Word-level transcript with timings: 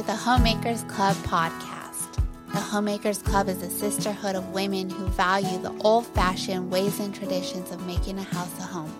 to 0.00 0.06
the 0.06 0.16
Homemakers 0.16 0.82
Club 0.84 1.14
podcast. 1.16 2.14
The 2.52 2.58
Homemakers 2.58 3.18
Club 3.18 3.50
is 3.50 3.62
a 3.62 3.68
sisterhood 3.68 4.34
of 4.34 4.48
women 4.48 4.88
who 4.88 5.04
value 5.08 5.58
the 5.58 5.76
old 5.80 6.06
fashioned 6.06 6.70
ways 6.70 6.98
and 7.00 7.14
traditions 7.14 7.70
of 7.70 7.86
making 7.86 8.18
a 8.18 8.22
house 8.22 8.58
a 8.60 8.62
home. 8.62 8.90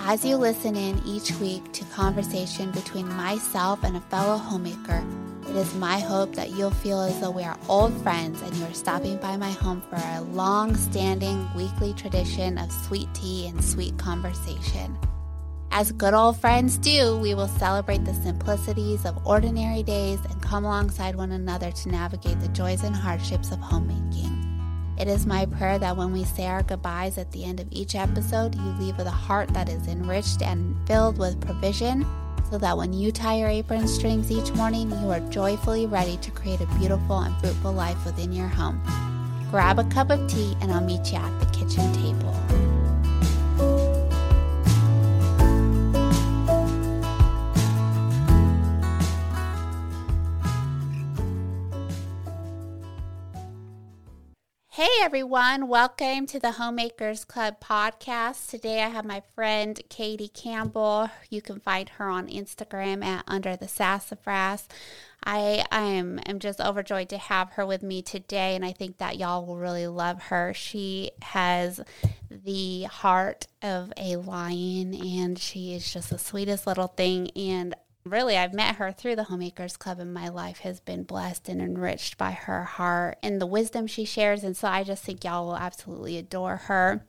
As 0.00 0.24
you 0.24 0.36
listen 0.36 0.76
in 0.76 1.02
each 1.04 1.32
week 1.32 1.70
to 1.74 1.84
conversation 1.86 2.70
between 2.70 3.06
myself 3.16 3.84
and 3.84 3.98
a 3.98 4.00
fellow 4.00 4.38
homemaker, 4.38 5.04
it 5.50 5.56
is 5.56 5.74
my 5.74 5.98
hope 5.98 6.34
that 6.36 6.52
you'll 6.52 6.70
feel 6.70 7.02
as 7.02 7.20
though 7.20 7.30
we 7.30 7.42
are 7.42 7.58
old 7.68 7.92
friends 8.02 8.40
and 8.40 8.56
you 8.56 8.64
are 8.64 8.72
stopping 8.72 9.18
by 9.18 9.36
my 9.36 9.50
home 9.50 9.82
for 9.90 9.96
a 9.96 10.22
long 10.22 10.74
standing 10.74 11.46
weekly 11.54 11.92
tradition 11.92 12.56
of 12.56 12.72
sweet 12.72 13.12
tea 13.12 13.46
and 13.46 13.62
sweet 13.62 13.98
conversation. 13.98 14.96
As 15.70 15.92
good 15.92 16.14
old 16.14 16.40
friends 16.40 16.78
do, 16.78 17.18
we 17.18 17.34
will 17.34 17.48
celebrate 17.48 18.04
the 18.04 18.14
simplicities 18.14 19.04
of 19.04 19.26
ordinary 19.26 19.82
days 19.82 20.18
and 20.24 20.42
come 20.42 20.64
alongside 20.64 21.14
one 21.14 21.32
another 21.32 21.70
to 21.70 21.88
navigate 21.88 22.40
the 22.40 22.48
joys 22.48 22.82
and 22.82 22.96
hardships 22.96 23.52
of 23.52 23.58
homemaking. 23.58 24.34
It 24.98 25.06
is 25.06 25.26
my 25.26 25.46
prayer 25.46 25.78
that 25.78 25.96
when 25.96 26.12
we 26.12 26.24
say 26.24 26.46
our 26.46 26.62
goodbyes 26.62 27.18
at 27.18 27.30
the 27.30 27.44
end 27.44 27.60
of 27.60 27.68
each 27.70 27.94
episode, 27.94 28.54
you 28.56 28.62
leave 28.80 28.96
with 28.96 29.06
a 29.06 29.10
heart 29.10 29.52
that 29.54 29.68
is 29.68 29.86
enriched 29.86 30.42
and 30.42 30.76
filled 30.88 31.18
with 31.18 31.40
provision, 31.40 32.04
so 32.50 32.58
that 32.58 32.76
when 32.76 32.92
you 32.92 33.12
tie 33.12 33.36
your 33.36 33.48
apron 33.48 33.86
strings 33.86 34.32
each 34.32 34.50
morning, 34.54 34.90
you 34.90 35.10
are 35.10 35.20
joyfully 35.30 35.86
ready 35.86 36.16
to 36.16 36.30
create 36.30 36.62
a 36.62 36.66
beautiful 36.78 37.18
and 37.20 37.38
fruitful 37.40 37.72
life 37.72 38.04
within 38.04 38.32
your 38.32 38.48
home. 38.48 38.82
Grab 39.50 39.78
a 39.78 39.84
cup 39.84 40.10
of 40.10 40.28
tea, 40.28 40.56
and 40.60 40.72
I'll 40.72 40.80
meet 40.80 41.12
you 41.12 41.18
at 41.18 41.40
the 41.40 41.46
kitchen 41.46 41.92
table. 41.92 42.67
Everyone, 55.00 55.68
welcome 55.68 56.26
to 56.26 56.40
the 56.40 56.52
Homemakers 56.52 57.24
Club 57.24 57.60
podcast. 57.60 58.50
Today 58.50 58.82
I 58.82 58.88
have 58.88 59.04
my 59.04 59.22
friend 59.34 59.80
Katie 59.88 60.28
Campbell. 60.28 61.08
You 61.30 61.40
can 61.40 61.60
find 61.60 61.88
her 61.90 62.08
on 62.08 62.26
Instagram 62.26 63.04
at 63.04 63.22
Under 63.28 63.54
the 63.54 63.68
Sassafras. 63.68 64.66
I, 65.24 65.64
I 65.70 65.82
am, 65.82 66.18
am 66.26 66.40
just 66.40 66.60
overjoyed 66.60 67.08
to 67.10 67.18
have 67.18 67.52
her 67.52 67.64
with 67.64 67.82
me 67.82 68.02
today, 68.02 68.56
and 68.56 68.64
I 68.64 68.72
think 68.72 68.98
that 68.98 69.18
y'all 69.18 69.46
will 69.46 69.56
really 69.56 69.86
love 69.86 70.20
her. 70.24 70.52
She 70.52 71.12
has 71.22 71.80
the 72.28 72.82
heart 72.82 73.46
of 73.62 73.92
a 73.96 74.16
lion, 74.16 74.94
and 74.94 75.38
she 75.38 75.74
is 75.74 75.90
just 75.90 76.10
the 76.10 76.18
sweetest 76.18 76.66
little 76.66 76.88
thing. 76.88 77.30
And 77.36 77.74
really 78.10 78.36
I've 78.36 78.54
met 78.54 78.76
her 78.76 78.92
through 78.92 79.16
the 79.16 79.24
Homemakers 79.24 79.76
Club 79.76 79.98
and 79.98 80.12
my 80.12 80.28
life 80.28 80.58
has 80.60 80.80
been 80.80 81.02
blessed 81.02 81.48
and 81.48 81.60
enriched 81.60 82.18
by 82.18 82.32
her 82.32 82.64
heart 82.64 83.18
and 83.22 83.40
the 83.40 83.46
wisdom 83.46 83.86
she 83.86 84.04
shares. 84.04 84.44
And 84.44 84.56
so 84.56 84.68
I 84.68 84.84
just 84.84 85.04
think 85.04 85.24
y'all 85.24 85.46
will 85.46 85.56
absolutely 85.56 86.18
adore 86.18 86.56
her 86.56 87.04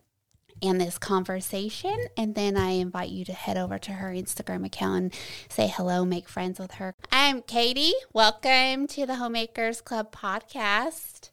and 0.61 0.80
this 0.80 0.97
conversation. 0.97 1.97
And 2.17 2.36
then 2.36 2.58
I 2.58 2.72
invite 2.72 3.09
you 3.09 3.25
to 3.25 3.33
head 3.33 3.58
over 3.58 3.78
to 3.78 3.91
her 3.94 4.09
Instagram 4.09 4.66
account 4.66 5.03
and 5.03 5.14
say 5.50 5.68
hello, 5.68 6.06
make 6.06 6.28
friends 6.28 6.59
with 6.59 6.73
her. 6.73 6.96
I'm 7.12 7.41
Katie. 7.41 7.94
Welcome 8.13 8.88
to 8.88 9.06
the 9.06 9.16
Homemakers 9.16 9.81
Club 9.81 10.12
podcast. 10.12 11.31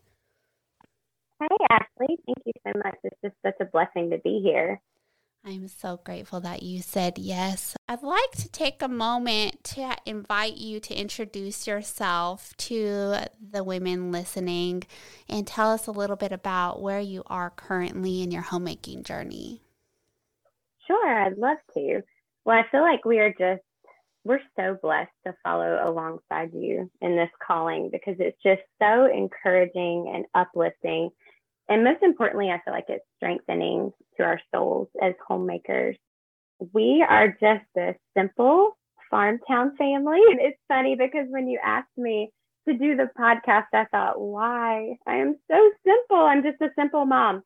Hey, 1.40 1.56
Ashley. 1.70 2.16
Thank 2.24 2.38
you 2.46 2.52
so 2.66 2.72
much. 2.82 2.96
It's 3.04 3.16
just 3.22 3.34
such 3.44 3.56
a 3.60 3.66
blessing 3.66 4.10
to 4.10 4.18
be 4.18 4.40
here. 4.42 4.80
I'm 5.48 5.68
so 5.68 6.00
grateful 6.02 6.40
that 6.40 6.64
you 6.64 6.82
said 6.82 7.18
yes. 7.18 7.76
I'd 7.88 8.02
like 8.02 8.32
to 8.32 8.48
take 8.48 8.82
a 8.82 8.88
moment 8.88 9.62
to 9.62 9.96
invite 10.04 10.56
you 10.56 10.80
to 10.80 10.94
introduce 10.94 11.68
yourself 11.68 12.52
to 12.56 13.14
the 13.52 13.62
women 13.62 14.10
listening 14.10 14.82
and 15.28 15.46
tell 15.46 15.70
us 15.70 15.86
a 15.86 15.92
little 15.92 16.16
bit 16.16 16.32
about 16.32 16.82
where 16.82 16.98
you 16.98 17.22
are 17.28 17.50
currently 17.50 18.22
in 18.22 18.32
your 18.32 18.42
homemaking 18.42 19.04
journey. 19.04 19.62
Sure, 20.88 21.08
I'd 21.08 21.38
love 21.38 21.58
to. 21.74 22.02
Well, 22.44 22.56
I 22.58 22.64
feel 22.72 22.82
like 22.82 23.04
we 23.04 23.20
are 23.20 23.30
just, 23.30 23.62
we're 24.24 24.40
so 24.56 24.76
blessed 24.82 25.12
to 25.28 25.34
follow 25.44 25.78
alongside 25.80 26.54
you 26.54 26.90
in 27.00 27.14
this 27.14 27.30
calling 27.46 27.90
because 27.92 28.16
it's 28.18 28.42
just 28.42 28.62
so 28.82 29.06
encouraging 29.06 30.12
and 30.12 30.24
uplifting 30.34 31.10
and 31.68 31.84
most 31.84 32.02
importantly, 32.02 32.50
I 32.50 32.60
feel 32.64 32.74
like 32.74 32.86
it's 32.88 33.04
strengthening 33.16 33.92
to 34.16 34.22
our 34.22 34.40
souls 34.54 34.88
as 35.02 35.14
homemakers. 35.26 35.96
We 36.72 37.04
are 37.08 37.28
just 37.28 37.66
a 37.76 37.94
simple 38.16 38.76
farm 39.10 39.40
town 39.46 39.76
family. 39.76 40.20
And 40.30 40.40
it's 40.40 40.58
funny 40.68 40.94
because 40.96 41.26
when 41.28 41.48
you 41.48 41.58
asked 41.62 41.96
me 41.96 42.30
to 42.68 42.74
do 42.74 42.96
the 42.96 43.10
podcast, 43.18 43.66
I 43.72 43.84
thought, 43.90 44.20
why? 44.20 44.96
I 45.06 45.16
am 45.16 45.36
so 45.50 45.70
simple. 45.84 46.24
I'm 46.24 46.42
just 46.42 46.60
a 46.60 46.70
simple 46.78 47.04
mom. 47.04 47.42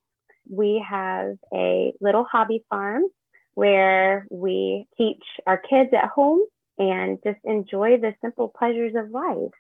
We 0.49 0.85
have 0.89 1.37
a 1.53 1.93
little 2.01 2.25
hobby 2.25 2.65
farm 2.69 3.05
where 3.55 4.27
we 4.31 4.87
teach 4.97 5.23
our 5.47 5.59
kids 5.59 5.91
at 5.93 6.09
home 6.09 6.41
and 6.79 7.19
just 7.25 7.39
enjoy 7.45 7.99
the 7.99 8.15
simple 8.23 8.49
pleasures 8.49 8.95
of 8.97 9.11
life 9.11 9.53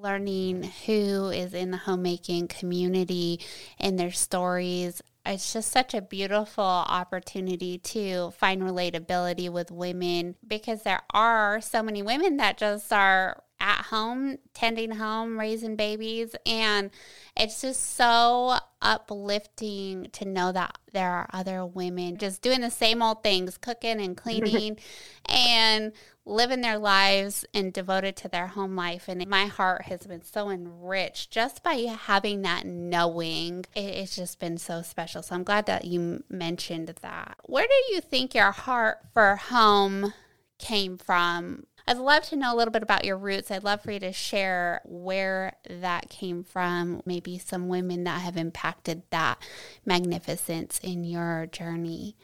learning 0.00 0.62
who 0.86 1.28
is 1.30 1.54
in 1.54 1.70
the 1.70 1.76
homemaking 1.76 2.48
community 2.48 3.40
and 3.78 3.98
their 3.98 4.12
stories. 4.12 5.02
It's 5.26 5.52
just 5.52 5.70
such 5.70 5.92
a 5.92 6.00
beautiful 6.00 6.64
opportunity 6.64 7.78
to 7.78 8.30
find 8.30 8.62
relatability 8.62 9.50
with 9.50 9.70
women 9.70 10.36
because 10.46 10.82
there 10.82 11.02
are 11.12 11.60
so 11.60 11.82
many 11.82 12.02
women 12.02 12.38
that 12.38 12.58
just 12.58 12.92
are 12.92 13.42
at 13.60 13.86
home, 13.86 14.38
tending 14.54 14.92
home, 14.92 15.38
raising 15.38 15.76
babies. 15.76 16.34
And 16.46 16.90
it's 17.36 17.60
just 17.60 17.96
so 17.96 18.58
uplifting 18.80 20.08
to 20.12 20.24
know 20.24 20.52
that 20.52 20.78
there 20.92 21.10
are 21.10 21.28
other 21.32 21.66
women 21.66 22.16
just 22.16 22.42
doing 22.42 22.60
the 22.60 22.70
same 22.70 23.02
old 23.02 23.22
things, 23.22 23.58
cooking 23.58 24.00
and 24.00 24.16
cleaning 24.16 24.78
and 25.26 25.92
living 26.28 26.60
their 26.60 26.78
lives 26.78 27.44
and 27.54 27.72
devoted 27.72 28.14
to 28.16 28.28
their 28.28 28.48
home 28.48 28.76
life. 28.76 29.08
And 29.08 29.26
my 29.26 29.46
heart 29.46 29.82
has 29.86 30.06
been 30.06 30.22
so 30.22 30.50
enriched 30.50 31.30
just 31.30 31.62
by 31.62 31.74
having 31.74 32.42
that 32.42 32.66
knowing. 32.66 33.64
It's 33.74 34.14
just 34.14 34.38
been 34.38 34.58
so 34.58 34.82
special. 34.82 35.22
So 35.22 35.34
I'm 35.34 35.44
glad 35.44 35.66
that 35.66 35.86
you 35.86 36.22
mentioned 36.28 36.94
that. 37.00 37.38
Where 37.44 37.66
do 37.66 37.94
you 37.94 38.00
think 38.00 38.34
your 38.34 38.52
heart 38.52 38.98
for 39.12 39.36
home 39.36 40.12
came 40.58 40.98
from? 40.98 41.64
I'd 41.88 41.96
love 41.96 42.24
to 42.24 42.36
know 42.36 42.54
a 42.54 42.56
little 42.56 42.70
bit 42.70 42.82
about 42.82 43.06
your 43.06 43.16
roots. 43.16 43.50
I'd 43.50 43.64
love 43.64 43.80
for 43.80 43.90
you 43.90 44.00
to 44.00 44.12
share 44.12 44.82
where 44.84 45.56
that 45.70 46.10
came 46.10 46.44
from, 46.44 47.00
maybe 47.06 47.38
some 47.38 47.68
women 47.68 48.04
that 48.04 48.20
have 48.20 48.36
impacted 48.36 49.04
that 49.08 49.38
magnificence 49.86 50.78
in 50.80 51.02
your 51.02 51.46
journey. 51.50 52.14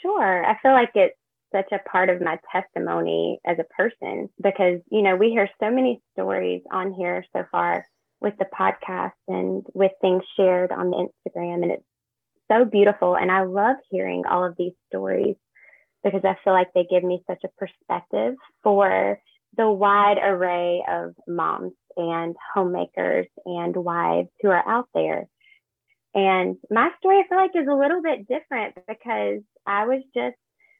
Sure. 0.00 0.46
I 0.46 0.56
feel 0.62 0.72
like 0.72 0.92
it's 0.94 1.14
such 1.54 1.70
a 1.72 1.88
part 1.90 2.08
of 2.08 2.22
my 2.22 2.38
testimony 2.50 3.38
as 3.46 3.58
a 3.58 3.64
person 3.64 4.30
because, 4.42 4.80
you 4.90 5.02
know, 5.02 5.14
we 5.14 5.28
hear 5.28 5.50
so 5.60 5.70
many 5.70 6.00
stories 6.14 6.62
on 6.72 6.94
here 6.94 7.26
so 7.36 7.44
far 7.52 7.86
with 8.22 8.32
the 8.38 8.46
podcast 8.46 9.12
and 9.28 9.62
with 9.74 9.92
things 10.00 10.22
shared 10.38 10.72
on 10.72 10.88
the 10.88 11.06
Instagram. 11.06 11.64
And 11.64 11.72
it's 11.72 11.84
so 12.50 12.64
beautiful. 12.64 13.14
And 13.14 13.30
I 13.30 13.42
love 13.42 13.76
hearing 13.90 14.22
all 14.26 14.42
of 14.42 14.56
these 14.56 14.72
stories 14.86 15.36
because 16.04 16.22
I 16.24 16.36
feel 16.44 16.52
like 16.52 16.68
they 16.74 16.86
give 16.88 17.04
me 17.04 17.22
such 17.26 17.42
a 17.44 17.48
perspective 17.58 18.34
for 18.62 19.18
the 19.56 19.70
wide 19.70 20.18
array 20.22 20.84
of 20.88 21.14
moms 21.26 21.72
and 21.96 22.36
homemakers 22.54 23.26
and 23.44 23.74
wives 23.76 24.28
who 24.40 24.48
are 24.48 24.66
out 24.68 24.88
there. 24.94 25.26
And 26.14 26.56
my 26.70 26.90
story, 26.98 27.18
I 27.18 27.28
feel 27.28 27.38
like, 27.38 27.50
is 27.54 27.68
a 27.68 27.74
little 27.74 28.02
bit 28.02 28.28
different 28.28 28.74
because 28.86 29.42
I 29.66 29.86
was 29.86 30.02
just 30.14 30.36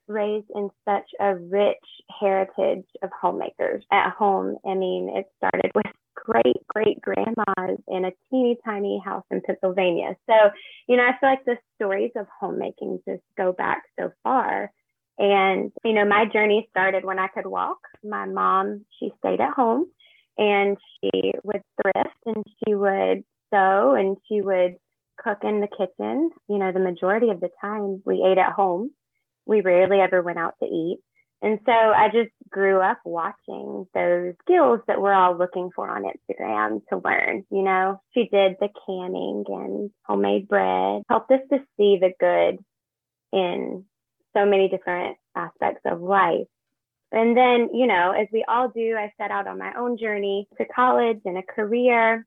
raised 0.06 0.46
in 0.54 0.70
such 0.88 1.08
a 1.20 1.36
rich 1.36 1.76
heritage 2.18 2.86
of 3.02 3.10
homemakers 3.20 3.84
at 3.92 4.10
home. 4.10 4.56
I 4.66 4.74
mean, 4.74 5.10
it 5.14 5.26
started 5.36 5.70
with 5.74 5.86
great 6.14 6.56
great 6.68 7.00
grandmas 7.00 7.78
in 7.88 8.04
a 8.04 8.12
teeny 8.30 8.56
tiny 8.64 9.00
house 9.04 9.24
in 9.30 9.40
Pennsylvania. 9.42 10.16
So, 10.28 10.34
you 10.88 10.96
know, 10.96 11.04
I 11.04 11.18
feel 11.18 11.30
like 11.30 11.44
the 11.44 11.58
stories 11.76 12.12
of 12.16 12.26
homemaking 12.40 13.00
just 13.06 13.22
go 13.36 13.52
back 13.52 13.82
so 13.98 14.10
far. 14.22 14.72
And, 15.18 15.72
you 15.84 15.92
know, 15.94 16.04
my 16.04 16.26
journey 16.26 16.68
started 16.70 17.04
when 17.04 17.18
I 17.18 17.28
could 17.28 17.46
walk. 17.46 17.78
My 18.04 18.26
mom, 18.26 18.84
she 18.98 19.10
stayed 19.18 19.40
at 19.40 19.54
home 19.54 19.86
and 20.36 20.76
she 21.00 21.32
would 21.42 21.62
thrift 21.82 22.16
and 22.24 22.44
she 22.64 22.74
would 22.74 23.24
sew 23.52 23.94
and 23.94 24.16
she 24.28 24.40
would 24.40 24.76
cook 25.22 25.38
in 25.42 25.60
the 25.60 25.66
kitchen. 25.66 26.30
You 26.48 26.58
know, 26.58 26.70
the 26.72 26.78
majority 26.78 27.30
of 27.30 27.40
the 27.40 27.50
time 27.60 28.00
we 28.06 28.24
ate 28.24 28.38
at 28.38 28.52
home 28.52 28.90
we 29.44 29.62
rarely 29.62 29.98
ever 29.98 30.22
went 30.22 30.38
out 30.38 30.54
to 30.62 30.68
eat. 30.68 31.00
And 31.40 31.60
so 31.64 31.72
I 31.72 32.08
just 32.12 32.30
grew 32.50 32.80
up 32.80 32.98
watching 33.04 33.86
those 33.94 34.34
skills 34.42 34.80
that 34.88 35.00
we're 35.00 35.12
all 35.12 35.36
looking 35.36 35.70
for 35.74 35.88
on 35.88 36.02
Instagram 36.02 36.80
to 36.88 37.00
learn. 37.02 37.44
You 37.50 37.62
know, 37.62 38.00
she 38.12 38.28
did 38.30 38.56
the 38.60 38.68
canning 38.86 39.44
and 39.46 39.90
homemade 40.04 40.48
bread, 40.48 41.02
helped 41.08 41.30
us 41.30 41.40
to 41.52 41.58
see 41.76 41.98
the 42.00 42.12
good 42.18 42.58
in 43.32 43.84
so 44.38 44.46
many 44.46 44.68
different 44.68 45.16
aspects 45.34 45.82
of 45.84 46.00
life. 46.00 46.46
And 47.10 47.36
then, 47.36 47.70
you 47.72 47.86
know, 47.86 48.12
as 48.12 48.28
we 48.32 48.44
all 48.46 48.68
do, 48.68 48.96
I 48.96 49.12
set 49.16 49.30
out 49.30 49.46
on 49.46 49.58
my 49.58 49.72
own 49.78 49.96
journey 49.96 50.46
to 50.58 50.66
college 50.66 51.20
and 51.24 51.38
a 51.38 51.42
career, 51.42 52.26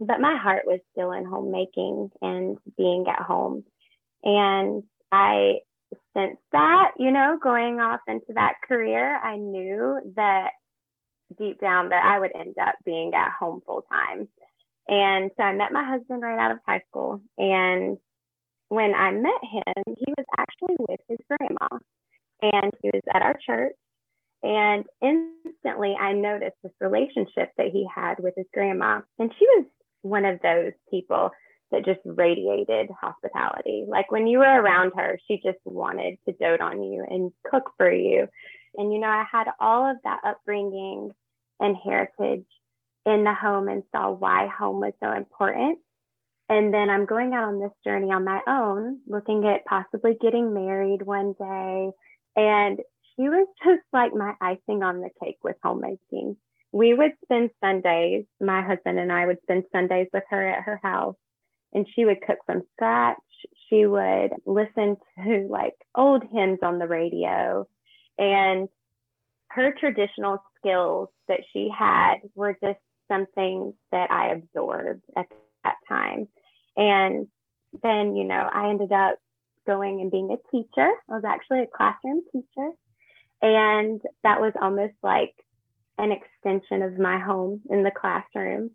but 0.00 0.20
my 0.20 0.36
heart 0.36 0.62
was 0.66 0.80
still 0.92 1.12
in 1.12 1.24
homemaking 1.24 2.10
and 2.20 2.58
being 2.76 3.06
at 3.08 3.22
home. 3.22 3.64
And 4.24 4.82
I 5.12 5.60
sensed 6.14 6.42
that, 6.52 6.92
you 6.98 7.12
know, 7.12 7.38
going 7.40 7.80
off 7.80 8.00
into 8.08 8.32
that 8.34 8.54
career, 8.66 9.16
I 9.16 9.36
knew 9.36 10.00
that 10.16 10.50
deep 11.38 11.60
down 11.60 11.90
that 11.90 12.04
I 12.04 12.18
would 12.18 12.32
end 12.34 12.56
up 12.60 12.74
being 12.84 13.14
at 13.14 13.32
home 13.38 13.62
full 13.64 13.82
time. 13.82 14.28
And 14.88 15.30
so 15.36 15.42
I 15.42 15.52
met 15.54 15.70
my 15.70 15.84
husband 15.84 16.22
right 16.22 16.38
out 16.38 16.50
of 16.50 16.58
high 16.66 16.82
school. 16.88 17.20
And 17.36 17.98
when 18.68 18.94
I 18.94 19.10
met 19.12 19.40
him, 19.42 19.84
he 19.86 20.12
was 20.16 20.26
actually 20.36 20.76
with 20.78 21.00
his 21.08 21.18
grandma 21.28 21.78
and 22.42 22.72
he 22.82 22.90
was 22.92 23.02
at 23.12 23.22
our 23.22 23.38
church. 23.44 23.74
And 24.42 24.84
instantly 25.02 25.96
I 25.98 26.12
noticed 26.12 26.56
this 26.62 26.72
relationship 26.80 27.50
that 27.56 27.68
he 27.72 27.86
had 27.92 28.16
with 28.18 28.34
his 28.36 28.46
grandma. 28.52 29.00
And 29.18 29.32
she 29.38 29.46
was 29.46 29.66
one 30.02 30.24
of 30.24 30.40
those 30.42 30.72
people 30.90 31.30
that 31.70 31.84
just 31.84 32.00
radiated 32.04 32.88
hospitality. 33.00 33.84
Like 33.86 34.10
when 34.10 34.26
you 34.26 34.38
were 34.38 34.44
around 34.44 34.92
her, 34.96 35.18
she 35.26 35.40
just 35.44 35.58
wanted 35.64 36.18
to 36.26 36.34
dote 36.34 36.60
on 36.60 36.82
you 36.82 37.04
and 37.08 37.32
cook 37.50 37.70
for 37.76 37.90
you. 37.90 38.28
And, 38.76 38.92
you 38.92 38.98
know, 38.98 39.08
I 39.08 39.24
had 39.30 39.48
all 39.60 39.90
of 39.90 39.96
that 40.04 40.20
upbringing 40.24 41.10
and 41.60 41.76
heritage 41.76 42.46
in 43.04 43.24
the 43.24 43.34
home 43.34 43.68
and 43.68 43.82
saw 43.92 44.10
why 44.10 44.46
home 44.46 44.80
was 44.80 44.92
so 45.02 45.12
important. 45.12 45.78
And 46.48 46.72
then 46.72 46.88
I'm 46.88 47.04
going 47.04 47.34
out 47.34 47.44
on 47.44 47.60
this 47.60 47.72
journey 47.84 48.10
on 48.10 48.24
my 48.24 48.40
own, 48.48 49.00
looking 49.06 49.46
at 49.46 49.66
possibly 49.66 50.16
getting 50.20 50.54
married 50.54 51.02
one 51.02 51.34
day. 51.38 51.90
And 52.36 52.80
she 53.14 53.28
was 53.28 53.46
just 53.64 53.82
like 53.92 54.14
my 54.14 54.34
icing 54.40 54.82
on 54.82 55.00
the 55.00 55.10
cake 55.22 55.38
with 55.42 55.56
homemaking. 55.62 56.36
We 56.72 56.94
would 56.94 57.12
spend 57.24 57.50
Sundays, 57.62 58.24
my 58.40 58.62
husband 58.62 58.98
and 58.98 59.12
I 59.12 59.26
would 59.26 59.42
spend 59.42 59.64
Sundays 59.72 60.08
with 60.12 60.24
her 60.30 60.48
at 60.48 60.64
her 60.64 60.80
house, 60.82 61.16
and 61.72 61.86
she 61.94 62.04
would 62.04 62.22
cook 62.22 62.38
from 62.46 62.62
scratch. 62.74 63.16
She 63.68 63.86
would 63.86 64.30
listen 64.46 64.96
to 65.24 65.46
like 65.50 65.74
old 65.94 66.22
hymns 66.30 66.60
on 66.62 66.78
the 66.78 66.88
radio. 66.88 67.66
And 68.18 68.68
her 69.50 69.74
traditional 69.78 70.42
skills 70.58 71.08
that 71.28 71.40
she 71.52 71.70
had 71.76 72.16
were 72.34 72.56
just 72.62 72.80
something 73.10 73.74
that 73.92 74.10
I 74.10 74.30
absorbed 74.32 75.02
at 75.16 75.26
that 75.64 75.76
time. 75.88 76.28
And 76.78 77.26
then, 77.82 78.16
you 78.16 78.24
know, 78.24 78.48
I 78.50 78.70
ended 78.70 78.92
up 78.92 79.18
going 79.66 80.00
and 80.00 80.10
being 80.10 80.30
a 80.30 80.50
teacher. 80.50 80.88
I 81.10 81.14
was 81.14 81.24
actually 81.26 81.60
a 81.60 81.66
classroom 81.66 82.22
teacher. 82.32 82.70
And 83.42 84.00
that 84.22 84.40
was 84.40 84.52
almost 84.60 84.94
like 85.02 85.34
an 85.98 86.12
extension 86.12 86.82
of 86.82 86.98
my 86.98 87.18
home 87.18 87.60
in 87.68 87.82
the 87.82 87.90
classroom, 87.90 88.70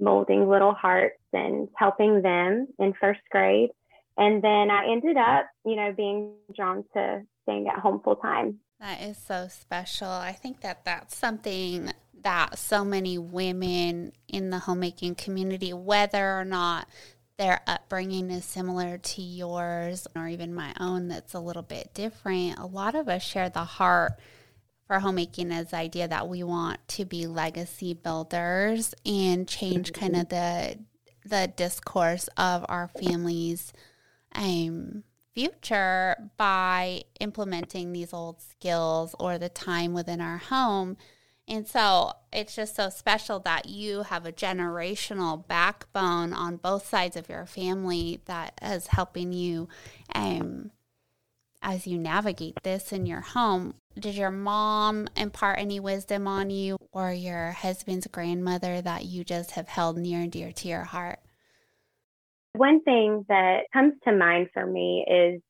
molding 0.00 0.48
little 0.48 0.74
hearts 0.74 1.22
and 1.32 1.68
helping 1.76 2.20
them 2.20 2.66
in 2.78 2.92
first 3.00 3.20
grade. 3.30 3.70
And 4.16 4.42
then 4.42 4.70
I 4.70 4.90
ended 4.90 5.16
up, 5.16 5.46
you 5.64 5.76
know, 5.76 5.92
being 5.96 6.34
drawn 6.54 6.84
to 6.94 7.22
staying 7.42 7.68
at 7.68 7.78
home 7.78 8.00
full 8.04 8.16
time. 8.16 8.58
That 8.80 9.00
is 9.00 9.16
so 9.16 9.46
special. 9.48 10.08
I 10.08 10.32
think 10.32 10.60
that 10.60 10.84
that's 10.84 11.16
something 11.16 11.92
that 12.22 12.58
so 12.58 12.84
many 12.84 13.18
women 13.18 14.12
in 14.28 14.50
the 14.50 14.58
homemaking 14.60 15.14
community, 15.14 15.72
whether 15.72 16.38
or 16.38 16.44
not 16.44 16.88
their 17.36 17.60
upbringing 17.66 18.30
is 18.30 18.44
similar 18.44 18.98
to 18.98 19.22
yours 19.22 20.06
or 20.14 20.28
even 20.28 20.54
my 20.54 20.72
own 20.78 21.08
that's 21.08 21.34
a 21.34 21.40
little 21.40 21.62
bit 21.62 21.92
different, 21.94 22.58
a 22.58 22.66
lot 22.66 22.94
of 22.94 23.08
us 23.08 23.22
share 23.22 23.50
the 23.50 23.64
heart 23.64 24.12
for 24.86 25.00
homemaking 25.00 25.50
as 25.50 25.70
the 25.70 25.76
idea 25.76 26.06
that 26.06 26.28
we 26.28 26.42
want 26.42 26.86
to 26.88 27.04
be 27.04 27.26
legacy 27.26 27.94
builders 27.94 28.94
and 29.04 29.48
change 29.48 29.92
kind 29.92 30.16
of 30.16 30.28
the 30.28 30.78
the 31.24 31.50
discourse 31.56 32.28
of 32.36 32.66
our 32.68 32.88
families 32.88 33.72
um 34.34 35.02
future 35.34 36.14
by 36.36 37.02
implementing 37.18 37.92
these 37.92 38.12
old 38.12 38.40
skills 38.40 39.14
or 39.18 39.38
the 39.38 39.48
time 39.48 39.94
within 39.94 40.20
our 40.20 40.36
home 40.36 40.96
and 41.46 41.68
so 41.68 42.12
it's 42.32 42.56
just 42.56 42.74
so 42.74 42.88
special 42.88 43.38
that 43.40 43.68
you 43.68 44.04
have 44.04 44.24
a 44.24 44.32
generational 44.32 45.46
backbone 45.46 46.32
on 46.32 46.56
both 46.56 46.86
sides 46.86 47.16
of 47.16 47.28
your 47.28 47.44
family 47.44 48.20
that 48.24 48.58
is 48.62 48.86
helping 48.88 49.32
you 49.32 49.68
um, 50.14 50.70
as 51.62 51.86
you 51.86 51.98
navigate 51.98 52.62
this 52.62 52.92
in 52.92 53.04
your 53.04 53.20
home. 53.20 53.74
Did 53.98 54.14
your 54.14 54.30
mom 54.30 55.06
impart 55.16 55.58
any 55.58 55.80
wisdom 55.80 56.26
on 56.26 56.48
you 56.48 56.78
or 56.92 57.12
your 57.12 57.52
husband's 57.52 58.06
grandmother 58.06 58.80
that 58.80 59.04
you 59.04 59.22
just 59.22 59.52
have 59.52 59.68
held 59.68 59.98
near 59.98 60.20
and 60.20 60.32
dear 60.32 60.50
to 60.50 60.68
your 60.68 60.84
heart? 60.84 61.20
One 62.54 62.82
thing 62.82 63.26
that 63.28 63.64
comes 63.72 63.94
to 64.04 64.12
mind 64.12 64.48
for 64.54 64.64
me 64.64 65.04
is 65.08 65.42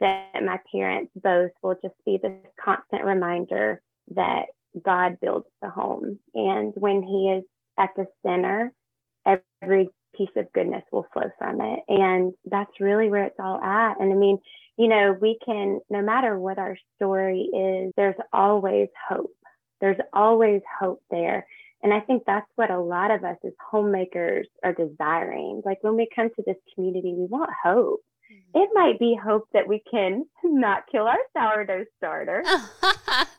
that 0.00 0.42
my 0.44 0.58
parents 0.72 1.12
both 1.14 1.50
will 1.62 1.76
just 1.82 1.94
be 2.04 2.18
this 2.20 2.32
constant 2.62 3.04
reminder 3.04 3.80
that 4.14 4.46
God 4.84 5.18
builds 5.20 5.46
the 5.62 5.70
home. 5.70 6.18
And 6.34 6.72
when 6.76 7.02
He 7.02 7.34
is 7.38 7.44
at 7.78 7.90
the 7.96 8.06
center, 8.24 8.72
every 9.26 9.88
piece 10.16 10.28
of 10.36 10.52
goodness 10.52 10.82
will 10.90 11.06
flow 11.12 11.30
from 11.38 11.60
it. 11.60 11.80
And 11.88 12.32
that's 12.44 12.80
really 12.80 13.10
where 13.10 13.24
it's 13.24 13.38
all 13.38 13.60
at. 13.60 14.00
And 14.00 14.12
I 14.12 14.16
mean, 14.16 14.38
you 14.76 14.88
know, 14.88 15.16
we 15.20 15.38
can, 15.44 15.80
no 15.90 16.02
matter 16.02 16.38
what 16.38 16.58
our 16.58 16.76
story 16.96 17.48
is, 17.52 17.92
there's 17.96 18.16
always 18.32 18.88
hope. 19.08 19.32
There's 19.80 19.98
always 20.12 20.60
hope 20.80 21.02
there. 21.10 21.46
And 21.82 21.94
I 21.94 22.00
think 22.00 22.24
that's 22.26 22.50
what 22.56 22.70
a 22.70 22.80
lot 22.80 23.10
of 23.10 23.22
us 23.22 23.36
as 23.44 23.52
homemakers 23.70 24.48
are 24.64 24.72
desiring. 24.72 25.62
Like 25.64 25.78
when 25.82 25.96
we 25.96 26.08
come 26.14 26.30
to 26.34 26.42
this 26.44 26.56
community, 26.74 27.14
we 27.14 27.26
want 27.26 27.50
hope. 27.62 28.00
Mm-hmm. 28.32 28.58
It 28.60 28.70
might 28.74 28.98
be 28.98 29.18
hope 29.22 29.48
that 29.52 29.68
we 29.68 29.82
can 29.90 30.24
not 30.44 30.84
kill 30.90 31.06
our 31.06 31.18
sourdough 31.36 31.84
starter. 31.96 32.42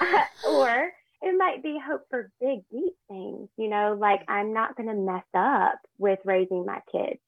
or 0.48 0.90
it 1.22 1.36
might 1.36 1.62
be 1.62 1.78
hope 1.84 2.02
for 2.10 2.30
big, 2.40 2.60
deep 2.70 2.94
things, 3.08 3.48
you 3.56 3.68
know, 3.68 3.96
like 3.98 4.20
mm-hmm. 4.20 4.32
I'm 4.32 4.52
not 4.52 4.76
going 4.76 4.88
to 4.88 4.94
mess 4.94 5.24
up 5.34 5.78
with 5.98 6.18
raising 6.24 6.64
my 6.64 6.80
kids 6.92 7.20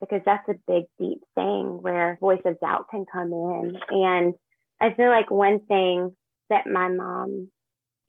because 0.00 0.20
that's 0.24 0.48
a 0.48 0.54
big, 0.66 0.84
deep 0.98 1.22
thing 1.34 1.78
where 1.82 2.18
voice 2.20 2.42
of 2.44 2.60
doubt 2.60 2.86
can 2.90 3.04
come 3.10 3.32
in. 3.32 3.78
And 3.90 4.34
I 4.80 4.94
feel 4.94 5.08
like 5.08 5.30
one 5.30 5.60
thing 5.66 6.14
that 6.50 6.66
my 6.66 6.88
mom 6.88 7.48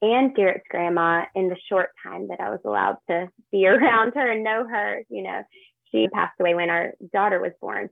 and 0.02 0.34
Garrett's 0.34 0.64
grandma, 0.70 1.24
in 1.34 1.48
the 1.48 1.56
short 1.68 1.90
time 2.02 2.28
that 2.28 2.40
I 2.40 2.50
was 2.50 2.60
allowed 2.64 2.96
to 3.08 3.28
be 3.52 3.66
around 3.68 4.12
her 4.14 4.30
and 4.30 4.44
know 4.44 4.66
her, 4.66 5.02
you 5.08 5.22
know, 5.22 5.42
she 5.90 6.08
passed 6.08 6.38
away 6.40 6.54
when 6.54 6.70
our 6.70 6.92
daughter 7.12 7.40
was 7.40 7.52
born. 7.60 7.90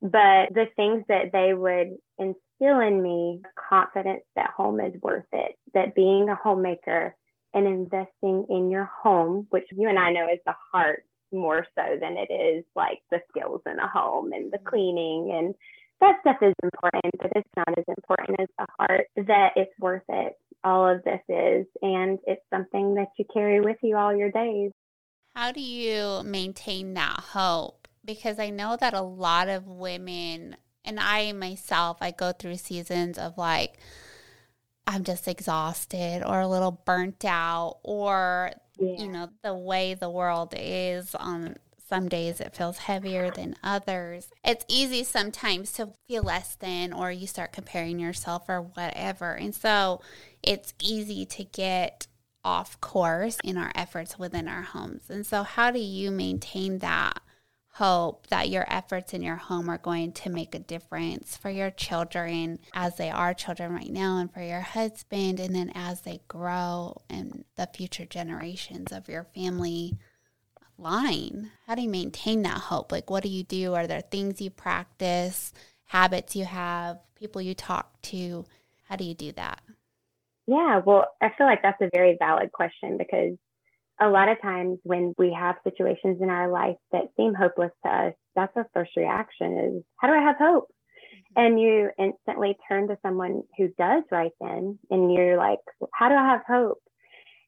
But 0.00 0.54
the 0.54 0.66
things 0.76 1.04
that 1.08 1.32
they 1.32 1.54
would 1.54 1.96
instill 2.18 2.80
in 2.80 3.02
me 3.02 3.40
confidence 3.68 4.22
that 4.36 4.50
home 4.56 4.80
is 4.80 4.94
worth 5.02 5.26
it, 5.32 5.56
that 5.74 5.94
being 5.94 6.28
a 6.28 6.36
homemaker 6.36 7.16
and 7.54 7.66
investing 7.66 8.46
in 8.48 8.70
your 8.70 8.88
home, 9.02 9.46
which 9.50 9.64
you 9.72 9.88
and 9.88 9.98
I 9.98 10.12
know 10.12 10.28
is 10.32 10.38
the 10.46 10.54
heart 10.72 11.04
more 11.32 11.66
so 11.74 11.82
than 12.00 12.16
it 12.16 12.32
is 12.32 12.64
like 12.74 13.00
the 13.10 13.20
skills 13.28 13.60
in 13.66 13.78
a 13.78 13.88
home 13.88 14.32
and 14.32 14.52
the 14.52 14.58
cleaning 14.58 15.32
and 15.36 15.54
that 16.00 16.16
stuff 16.20 16.36
is 16.42 16.54
important, 16.62 17.12
but 17.18 17.32
it's 17.34 17.48
not 17.56 17.76
as 17.76 17.84
important 17.88 18.40
as 18.40 18.46
the 18.58 18.66
heart 18.78 19.06
that 19.16 19.50
it's 19.56 19.72
worth 19.80 20.04
it. 20.08 20.34
All 20.64 20.88
of 20.88 21.02
this 21.04 21.20
is, 21.28 21.66
and 21.82 22.18
it's 22.26 22.42
something 22.52 22.94
that 22.94 23.08
you 23.18 23.24
carry 23.32 23.60
with 23.60 23.76
you 23.82 23.96
all 23.96 24.14
your 24.14 24.30
days. 24.30 24.70
How 25.34 25.52
do 25.52 25.60
you 25.60 26.22
maintain 26.24 26.94
that 26.94 27.20
hope? 27.32 27.77
Because 28.08 28.38
I 28.38 28.48
know 28.48 28.78
that 28.80 28.94
a 28.94 29.02
lot 29.02 29.48
of 29.48 29.66
women 29.66 30.56
and 30.82 30.98
I 30.98 31.30
myself, 31.32 31.98
I 32.00 32.10
go 32.10 32.32
through 32.32 32.56
seasons 32.56 33.18
of 33.18 33.36
like, 33.36 33.76
I'm 34.86 35.04
just 35.04 35.28
exhausted 35.28 36.22
or 36.24 36.40
a 36.40 36.48
little 36.48 36.80
burnt 36.86 37.26
out, 37.26 37.80
or, 37.82 38.52
yeah. 38.78 38.96
you 38.96 39.08
know, 39.08 39.28
the 39.44 39.54
way 39.54 39.92
the 39.92 40.08
world 40.08 40.54
is 40.56 41.14
on 41.14 41.56
some 41.86 42.08
days 42.08 42.40
it 42.40 42.56
feels 42.56 42.78
heavier 42.78 43.30
than 43.30 43.56
others. 43.62 44.30
It's 44.42 44.64
easy 44.68 45.04
sometimes 45.04 45.72
to 45.72 45.92
feel 46.08 46.22
less 46.22 46.54
than, 46.54 46.94
or 46.94 47.12
you 47.12 47.26
start 47.26 47.52
comparing 47.52 47.98
yourself 47.98 48.48
or 48.48 48.62
whatever. 48.62 49.34
And 49.34 49.54
so 49.54 50.00
it's 50.42 50.72
easy 50.80 51.26
to 51.26 51.44
get 51.44 52.06
off 52.42 52.80
course 52.80 53.36
in 53.44 53.58
our 53.58 53.72
efforts 53.74 54.18
within 54.18 54.48
our 54.48 54.62
homes. 54.62 55.10
And 55.10 55.26
so, 55.26 55.42
how 55.42 55.70
do 55.70 55.78
you 55.78 56.10
maintain 56.10 56.78
that 56.78 57.20
hope 57.78 58.26
that 58.26 58.48
your 58.48 58.66
efforts 58.68 59.14
in 59.14 59.22
your 59.22 59.36
home 59.36 59.68
are 59.68 59.78
going 59.78 60.10
to 60.10 60.28
make 60.28 60.52
a 60.52 60.58
difference 60.58 61.36
for 61.36 61.48
your 61.48 61.70
children 61.70 62.58
as 62.74 62.96
they 62.96 63.08
are 63.08 63.32
children 63.32 63.72
right 63.72 63.92
now 63.92 64.18
and 64.18 64.34
for 64.34 64.40
your 64.40 64.60
husband 64.60 65.38
and 65.38 65.54
then 65.54 65.70
as 65.76 66.00
they 66.00 66.20
grow 66.26 67.00
and 67.08 67.44
the 67.54 67.68
future 67.72 68.04
generations 68.04 68.90
of 68.90 69.08
your 69.08 69.22
family 69.32 69.96
line. 70.76 71.52
How 71.68 71.76
do 71.76 71.82
you 71.82 71.88
maintain 71.88 72.42
that 72.42 72.58
hope? 72.58 72.90
Like 72.90 73.10
what 73.10 73.22
do 73.22 73.28
you 73.28 73.44
do? 73.44 73.74
Are 73.74 73.86
there 73.86 74.00
things 74.00 74.40
you 74.40 74.50
practice 74.50 75.52
habits 75.84 76.34
you 76.34 76.46
have 76.46 76.98
people 77.14 77.40
you 77.40 77.54
talk 77.54 78.02
to? 78.02 78.44
How 78.88 78.96
do 78.96 79.04
you 79.04 79.14
do 79.14 79.30
that? 79.32 79.60
Yeah, 80.48 80.80
well, 80.84 81.06
I 81.22 81.28
feel 81.38 81.46
like 81.46 81.62
that's 81.62 81.80
a 81.80 81.90
very 81.94 82.16
valid 82.18 82.50
question 82.50 82.98
because 82.98 83.36
a 84.00 84.08
lot 84.08 84.28
of 84.28 84.40
times 84.40 84.78
when 84.84 85.14
we 85.18 85.36
have 85.38 85.56
situations 85.64 86.18
in 86.20 86.30
our 86.30 86.50
life 86.50 86.76
that 86.92 87.08
seem 87.16 87.34
hopeless 87.34 87.72
to 87.84 87.90
us, 87.90 88.14
that's 88.36 88.56
our 88.56 88.68
first 88.72 88.92
reaction 88.96 89.58
is, 89.58 89.82
how 89.96 90.08
do 90.08 90.14
I 90.14 90.22
have 90.22 90.36
hope? 90.38 90.68
Mm-hmm. 90.68 91.42
And 91.42 91.60
you 91.60 91.90
instantly 91.98 92.56
turn 92.68 92.88
to 92.88 92.98
someone 93.02 93.42
who 93.56 93.68
does 93.76 94.04
right 94.10 94.32
then, 94.40 94.78
and 94.90 95.12
you're 95.12 95.36
like, 95.36 95.58
how 95.92 96.08
do 96.08 96.14
I 96.14 96.28
have 96.28 96.42
hope? 96.46 96.78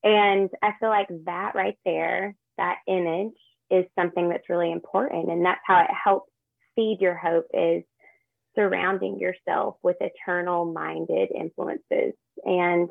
And 0.03 0.51
I 0.63 0.73
feel 0.81 0.89
like 0.89 1.09
that 1.27 1.55
right 1.55 1.79
there, 1.85 2.35
that 2.57 2.79
image 2.89 3.35
is 3.71 3.85
something 3.99 4.29
that's 4.29 4.49
really 4.49 4.73
important. 4.73 5.31
And 5.31 5.45
that's 5.45 5.61
how 5.65 5.81
it 5.83 5.91
helps 5.93 6.33
feed 6.75 6.99
your 7.01 7.15
hope 7.15 7.47
is 7.55 7.85
surrounding 8.57 9.21
yourself 9.21 9.77
with 9.83 9.97
eternal 10.01 10.65
minded 10.73 11.31
influences. 11.33 12.15
And, 12.45 12.89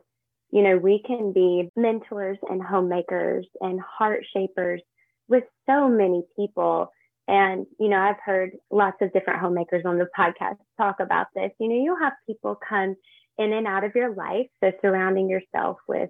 you 0.51 0.63
know, 0.63 0.77
we 0.77 1.01
can 1.05 1.31
be 1.31 1.69
mentors 1.75 2.37
and 2.49 2.61
homemakers 2.61 3.45
and 3.61 3.79
heart 3.79 4.25
shapers 4.33 4.81
with 5.27 5.43
so 5.67 5.87
many 5.87 6.23
people. 6.35 6.91
And, 7.27 7.67
you 7.79 7.89
know, 7.89 7.99
I've 7.99 8.19
heard 8.23 8.51
lots 8.71 8.97
of 9.01 9.13
different 9.13 9.39
homemakers 9.39 9.83
on 9.85 9.99
the 9.99 10.07
podcast 10.17 10.57
talk 10.77 10.99
about 10.99 11.27
this. 11.35 11.51
You 11.59 11.69
know, 11.69 11.75
you'll 11.75 11.99
have 11.99 12.13
people 12.25 12.57
come 12.67 12.95
in 13.37 13.53
and 13.53 13.67
out 13.67 13.83
of 13.83 13.95
your 13.95 14.15
life. 14.15 14.47
So 14.63 14.71
surrounding 14.81 15.29
yourself 15.29 15.77
with 15.87 16.09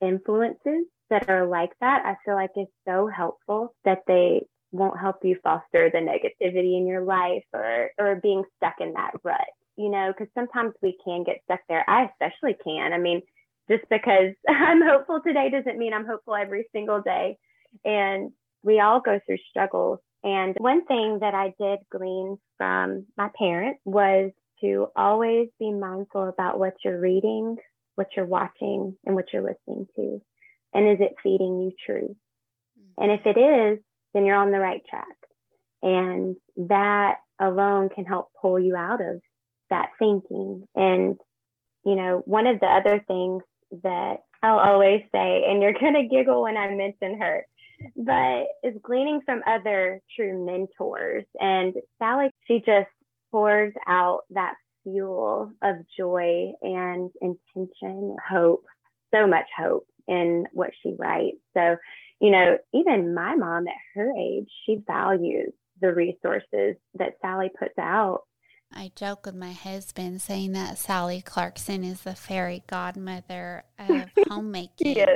influences 0.00 0.86
that 1.10 1.28
are 1.28 1.46
like 1.46 1.70
that, 1.80 2.02
I 2.04 2.16
feel 2.24 2.34
like 2.34 2.50
is 2.56 2.66
so 2.86 3.06
helpful 3.06 3.74
that 3.84 4.00
they 4.08 4.42
won't 4.72 4.98
help 4.98 5.16
you 5.22 5.36
foster 5.44 5.90
the 5.90 5.98
negativity 5.98 6.76
in 6.76 6.86
your 6.86 7.02
life 7.02 7.44
or 7.52 7.90
or 7.98 8.16
being 8.16 8.42
stuck 8.56 8.74
in 8.80 8.94
that 8.94 9.12
rut 9.22 9.46
you 9.76 9.90
know 9.90 10.12
because 10.12 10.32
sometimes 10.34 10.72
we 10.82 10.96
can 11.04 11.22
get 11.24 11.40
stuck 11.44 11.60
there 11.68 11.84
i 11.88 12.08
especially 12.10 12.56
can 12.64 12.92
i 12.92 12.98
mean 12.98 13.20
just 13.70 13.84
because 13.90 14.34
i'm 14.48 14.82
hopeful 14.82 15.20
today 15.24 15.48
doesn't 15.50 15.78
mean 15.78 15.92
i'm 15.92 16.06
hopeful 16.06 16.34
every 16.34 16.66
single 16.72 17.00
day 17.00 17.36
and 17.84 18.30
we 18.62 18.80
all 18.80 19.00
go 19.00 19.18
through 19.26 19.38
struggles 19.50 19.98
and 20.24 20.56
one 20.58 20.84
thing 20.86 21.18
that 21.20 21.34
i 21.34 21.52
did 21.60 21.78
glean 21.90 22.38
from 22.58 23.06
my 23.16 23.28
parents 23.38 23.80
was 23.84 24.30
to 24.60 24.86
always 24.94 25.48
be 25.58 25.72
mindful 25.72 26.28
about 26.28 26.58
what 26.58 26.74
you're 26.84 27.00
reading 27.00 27.56
what 27.94 28.08
you're 28.16 28.26
watching 28.26 28.96
and 29.04 29.14
what 29.14 29.26
you're 29.32 29.42
listening 29.42 29.86
to 29.96 30.20
and 30.74 30.88
is 30.88 30.98
it 31.00 31.14
feeding 31.22 31.60
you 31.60 31.72
truth 31.86 32.16
and 32.98 33.10
if 33.10 33.20
it 33.26 33.38
is 33.38 33.78
then 34.14 34.24
you're 34.24 34.36
on 34.36 34.50
the 34.50 34.58
right 34.58 34.82
track. 34.88 35.06
And 35.82 36.36
that 36.68 37.16
alone 37.40 37.88
can 37.88 38.04
help 38.04 38.28
pull 38.40 38.58
you 38.58 38.76
out 38.76 39.00
of 39.00 39.20
that 39.70 39.90
thinking. 39.98 40.66
And, 40.74 41.16
you 41.84 41.96
know, 41.96 42.22
one 42.24 42.46
of 42.46 42.60
the 42.60 42.66
other 42.66 43.02
things 43.06 43.42
that 43.82 44.16
I'll 44.42 44.58
always 44.58 45.02
say, 45.12 45.44
and 45.48 45.62
you're 45.62 45.72
going 45.72 45.94
to 45.94 46.08
giggle 46.14 46.42
when 46.42 46.56
I 46.56 46.74
mention 46.74 47.18
her, 47.20 47.46
but 47.96 48.44
is 48.62 48.76
gleaning 48.82 49.20
from 49.24 49.42
other 49.46 50.00
true 50.16 50.44
mentors. 50.44 51.24
And 51.40 51.74
Sally, 51.98 52.30
she 52.46 52.58
just 52.58 52.88
pours 53.30 53.72
out 53.86 54.22
that 54.30 54.54
fuel 54.82 55.52
of 55.62 55.76
joy 55.96 56.52
and 56.60 57.10
intention, 57.20 58.16
hope, 58.28 58.64
so 59.14 59.26
much 59.26 59.46
hope 59.56 59.86
in 60.08 60.46
what 60.52 60.70
she 60.82 60.94
writes. 60.98 61.38
So 61.54 61.76
you 62.22 62.30
know, 62.30 62.56
even 62.72 63.14
my 63.14 63.34
mom 63.34 63.66
at 63.66 63.74
her 63.96 64.12
age, 64.16 64.48
she 64.64 64.78
values 64.86 65.52
the 65.80 65.92
resources 65.92 66.76
that 66.94 67.14
Sally 67.20 67.50
puts 67.58 67.76
out. 67.80 68.20
I 68.74 68.92
joke 68.94 69.26
with 69.26 69.34
my 69.34 69.52
husband 69.52 70.20
saying 70.22 70.52
that 70.52 70.78
Sally 70.78 71.22
Clarkson 71.22 71.84
is 71.84 72.02
the 72.02 72.14
fairy 72.14 72.62
godmother 72.66 73.64
of 73.78 74.10
homemaking 74.28 75.06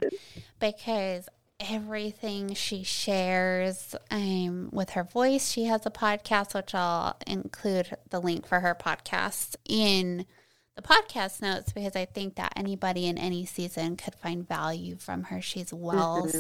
because 0.59 1.29
everything 1.59 2.55
she 2.55 2.83
shares 2.83 3.95
um, 4.11 4.69
with 4.73 4.91
her 4.91 5.05
voice, 5.05 5.51
she 5.51 5.65
has 5.65 5.87
a 5.87 5.91
podcast, 5.91 6.55
which 6.55 6.75
I'll 6.75 7.17
include 7.27 7.97
the 8.11 8.21
link 8.21 8.47
for 8.47 8.61
her 8.61 8.75
podcast 8.75 9.57
in 9.69 10.27
the 10.75 10.83
podcast 10.83 11.41
notes 11.41 11.73
because 11.73 11.97
I 11.97 12.05
think 12.05 12.37
that 12.37 12.53
anybody 12.55 13.07
in 13.07 13.17
any 13.17 13.47
season 13.47 13.97
could 13.97 14.15
find 14.15 14.47
value 14.47 14.97
from 14.97 15.25
her. 15.25 15.41
She's 15.41 15.73
well 15.73 16.27
mm-hmm. 16.27 16.39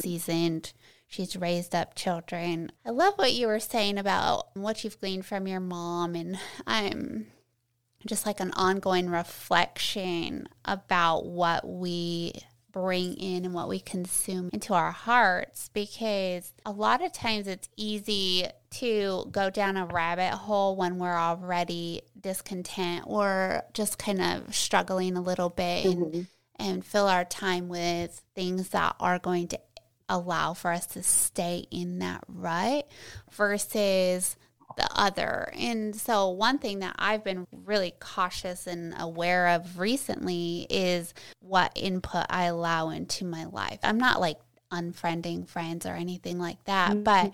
She's 1.09 1.37
raised 1.37 1.75
up 1.75 1.95
children. 1.95 2.73
I 2.85 2.91
love 2.91 3.15
what 3.17 3.33
you 3.33 3.47
were 3.47 3.61
saying 3.61 3.99
about 3.99 4.49
what 4.55 4.83
you've 4.83 5.01
gleaned 5.01 5.27
from 5.27 5.47
your 5.47 5.61
mom 5.61 6.15
and 6.15 6.39
I'm 6.67 7.29
just 8.07 8.27
like 8.27 8.41
an 8.41 8.53
ongoing 8.53 9.11
reflection 9.11 10.49
about 10.65 11.27
what 11.27 11.67
we 11.67 12.33
bring 12.73 13.15
in 13.15 13.47
and 13.47 13.55
what 13.55 13.71
we 13.71 13.81
consume 13.81 14.51
into 14.53 14.75
our 14.75 14.91
hearts 14.91 15.71
because 15.73 16.53
a 16.67 16.71
lot 16.71 17.03
of 17.03 17.11
times 17.11 17.47
it's 17.47 17.71
easy 17.75 18.47
to 18.71 19.27
go 19.31 19.49
down 19.49 19.79
a 19.79 19.87
rabbit 19.87 20.31
hole 20.31 20.77
when 20.77 20.99
we're 20.99 21.17
already 21.17 22.03
discontent 22.21 23.03
or 23.07 23.63
just 23.73 23.99
kind 23.99 24.21
of 24.21 24.55
struggling 24.55 25.17
a 25.17 25.23
little 25.23 25.49
bit 25.49 25.87
mm-hmm. 25.87 26.03
and, 26.03 26.27
and 26.57 26.85
fill 26.85 27.09
our 27.09 27.25
time 27.25 27.69
with 27.69 28.21
things 28.35 28.69
that 28.69 28.95
are 29.01 29.19
going 29.19 29.49
to 29.49 29.59
allow 30.09 30.55
for 30.55 30.71
us 30.71 30.87
to 30.87 31.03
stay 31.03 31.67
in 31.71 31.99
that 31.99 32.23
rut 32.29 32.89
versus 33.33 34.37
the 34.77 34.89
other. 34.95 35.53
And 35.57 35.95
so, 35.97 36.29
one 36.31 36.59
thing 36.59 36.81
that 36.81 36.97
I've 36.99 37.25
been 37.25 37.47
really 37.65 37.95
cautious 37.99 38.67
and 38.67 38.95
aware 38.99 39.49
of 39.49 39.79
recently 39.79 40.67
is 40.69 41.15
what 41.41 41.73
input 41.75 42.27
I 42.29 42.45
allow 42.45 42.91
into 42.91 43.25
my 43.25 43.45
life. 43.47 43.79
I'm 43.83 43.99
not 43.99 44.21
like 44.21 44.39
unfriending 44.73 45.49
friends 45.49 45.87
or 45.87 45.95
anything 45.95 46.39
like 46.39 46.63
that, 46.65 46.93
mm-hmm. 46.93 47.03
but 47.03 47.33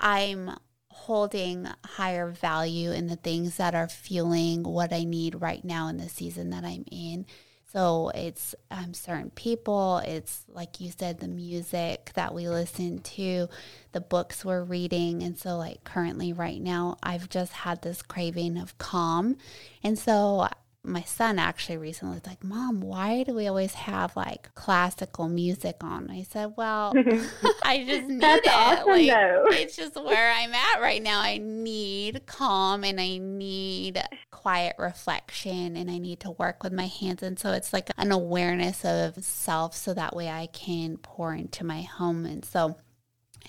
I'm 0.00 0.50
holding 0.88 1.68
higher 1.84 2.30
value 2.30 2.90
in 2.90 3.06
the 3.06 3.16
things 3.16 3.56
that 3.56 3.74
are 3.74 3.88
fueling 3.88 4.62
what 4.64 4.92
I 4.92 5.04
need 5.04 5.40
right 5.40 5.64
now 5.64 5.88
in 5.88 5.96
the 5.96 6.08
season 6.08 6.50
that 6.50 6.64
I'm 6.64 6.84
in. 6.90 7.26
So 7.72 8.10
it's 8.14 8.54
um, 8.72 8.94
certain 8.94 9.30
people, 9.30 9.98
it's 9.98 10.44
like 10.48 10.80
you 10.80 10.90
said, 10.90 11.20
the 11.20 11.28
music 11.28 12.10
that 12.14 12.34
we 12.34 12.48
listen 12.48 12.98
to, 12.98 13.48
the 13.92 14.00
books 14.00 14.44
we're 14.44 14.64
reading. 14.64 15.22
And 15.22 15.38
so, 15.38 15.56
like, 15.56 15.84
currently, 15.84 16.32
right 16.32 16.60
now, 16.60 16.96
I've 17.00 17.28
just 17.28 17.52
had 17.52 17.82
this 17.82 18.02
craving 18.02 18.58
of 18.58 18.76
calm. 18.78 19.36
And 19.84 19.96
so, 19.96 20.48
my 20.82 21.02
son 21.02 21.38
actually 21.38 21.76
recently 21.76 22.14
was 22.14 22.26
like, 22.26 22.42
Mom, 22.42 22.80
why 22.80 23.22
do 23.22 23.34
we 23.34 23.46
always 23.46 23.74
have 23.74 24.16
like 24.16 24.54
classical 24.54 25.28
music 25.28 25.76
on? 25.82 26.10
I 26.10 26.22
said, 26.22 26.54
Well, 26.56 26.94
I 27.62 27.84
just 27.86 28.08
need 28.08 28.22
That's 28.22 28.46
it. 28.46 28.52
Awesome, 28.52 28.88
like, 28.88 29.08
though. 29.08 29.44
It's 29.50 29.76
just 29.76 29.94
where 29.96 30.32
I'm 30.32 30.54
at 30.54 30.80
right 30.80 31.02
now. 31.02 31.20
I 31.20 31.38
need 31.38 32.22
calm 32.26 32.82
and 32.84 32.98
I 32.98 33.18
need 33.18 34.02
quiet 34.30 34.76
reflection 34.78 35.76
and 35.76 35.90
I 35.90 35.98
need 35.98 36.20
to 36.20 36.30
work 36.30 36.62
with 36.62 36.72
my 36.72 36.86
hands. 36.86 37.22
And 37.22 37.38
so 37.38 37.52
it's 37.52 37.74
like 37.74 37.90
an 37.98 38.10
awareness 38.10 38.84
of 38.84 39.22
self 39.22 39.76
so 39.76 39.92
that 39.92 40.16
way 40.16 40.30
I 40.30 40.46
can 40.46 40.96
pour 40.96 41.34
into 41.34 41.64
my 41.64 41.82
home. 41.82 42.24
And 42.24 42.42
so 42.42 42.78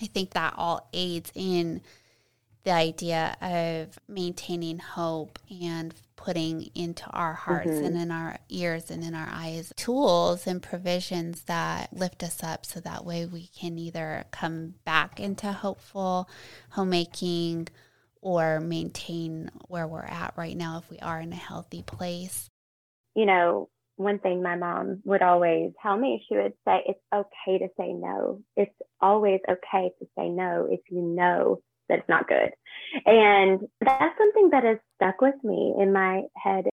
I 0.02 0.06
think 0.06 0.32
that 0.32 0.54
all 0.58 0.88
aids 0.92 1.32
in 1.34 1.80
the 2.64 2.70
idea 2.70 3.36
of 3.40 3.98
maintaining 4.08 4.78
hope 4.78 5.38
and 5.50 5.94
putting 6.16 6.70
into 6.76 7.04
our 7.10 7.32
hearts 7.32 7.70
mm-hmm. 7.70 7.84
and 7.84 7.96
in 7.96 8.10
our 8.12 8.38
ears 8.48 8.90
and 8.90 9.02
in 9.02 9.14
our 9.14 9.28
eyes 9.28 9.72
tools 9.76 10.46
and 10.46 10.62
provisions 10.62 11.42
that 11.42 11.92
lift 11.92 12.22
us 12.22 12.44
up 12.44 12.64
so 12.64 12.78
that 12.78 13.04
way 13.04 13.26
we 13.26 13.48
can 13.48 13.76
either 13.76 14.24
come 14.30 14.74
back 14.84 15.18
into 15.18 15.50
hopeful 15.50 16.28
homemaking 16.70 17.66
or 18.20 18.60
maintain 18.60 19.50
where 19.66 19.88
we're 19.88 20.04
at 20.04 20.32
right 20.36 20.56
now 20.56 20.78
if 20.78 20.88
we 20.88 20.98
are 21.00 21.20
in 21.20 21.32
a 21.32 21.36
healthy 21.36 21.82
place. 21.82 22.48
You 23.16 23.26
know, 23.26 23.68
one 23.96 24.20
thing 24.20 24.42
my 24.42 24.56
mom 24.56 25.02
would 25.04 25.22
always 25.22 25.72
tell 25.82 25.98
me, 25.98 26.24
she 26.28 26.36
would 26.36 26.54
say, 26.64 26.82
it's 26.86 27.00
okay 27.12 27.58
to 27.58 27.68
say 27.76 27.92
no. 27.92 28.40
It's 28.56 28.74
always 29.00 29.40
okay 29.48 29.90
to 29.98 30.06
say 30.16 30.28
no 30.28 30.68
if 30.70 30.80
you 30.88 31.02
know 31.02 31.60
it's 31.92 32.08
not 32.08 32.28
good. 32.28 32.50
And 33.06 33.60
that's 33.80 34.18
something 34.18 34.50
that 34.50 34.64
has 34.64 34.78
stuck 34.96 35.20
with 35.20 35.34
me 35.42 35.74
in 35.78 35.92
my 35.92 36.22
head. 36.36 36.66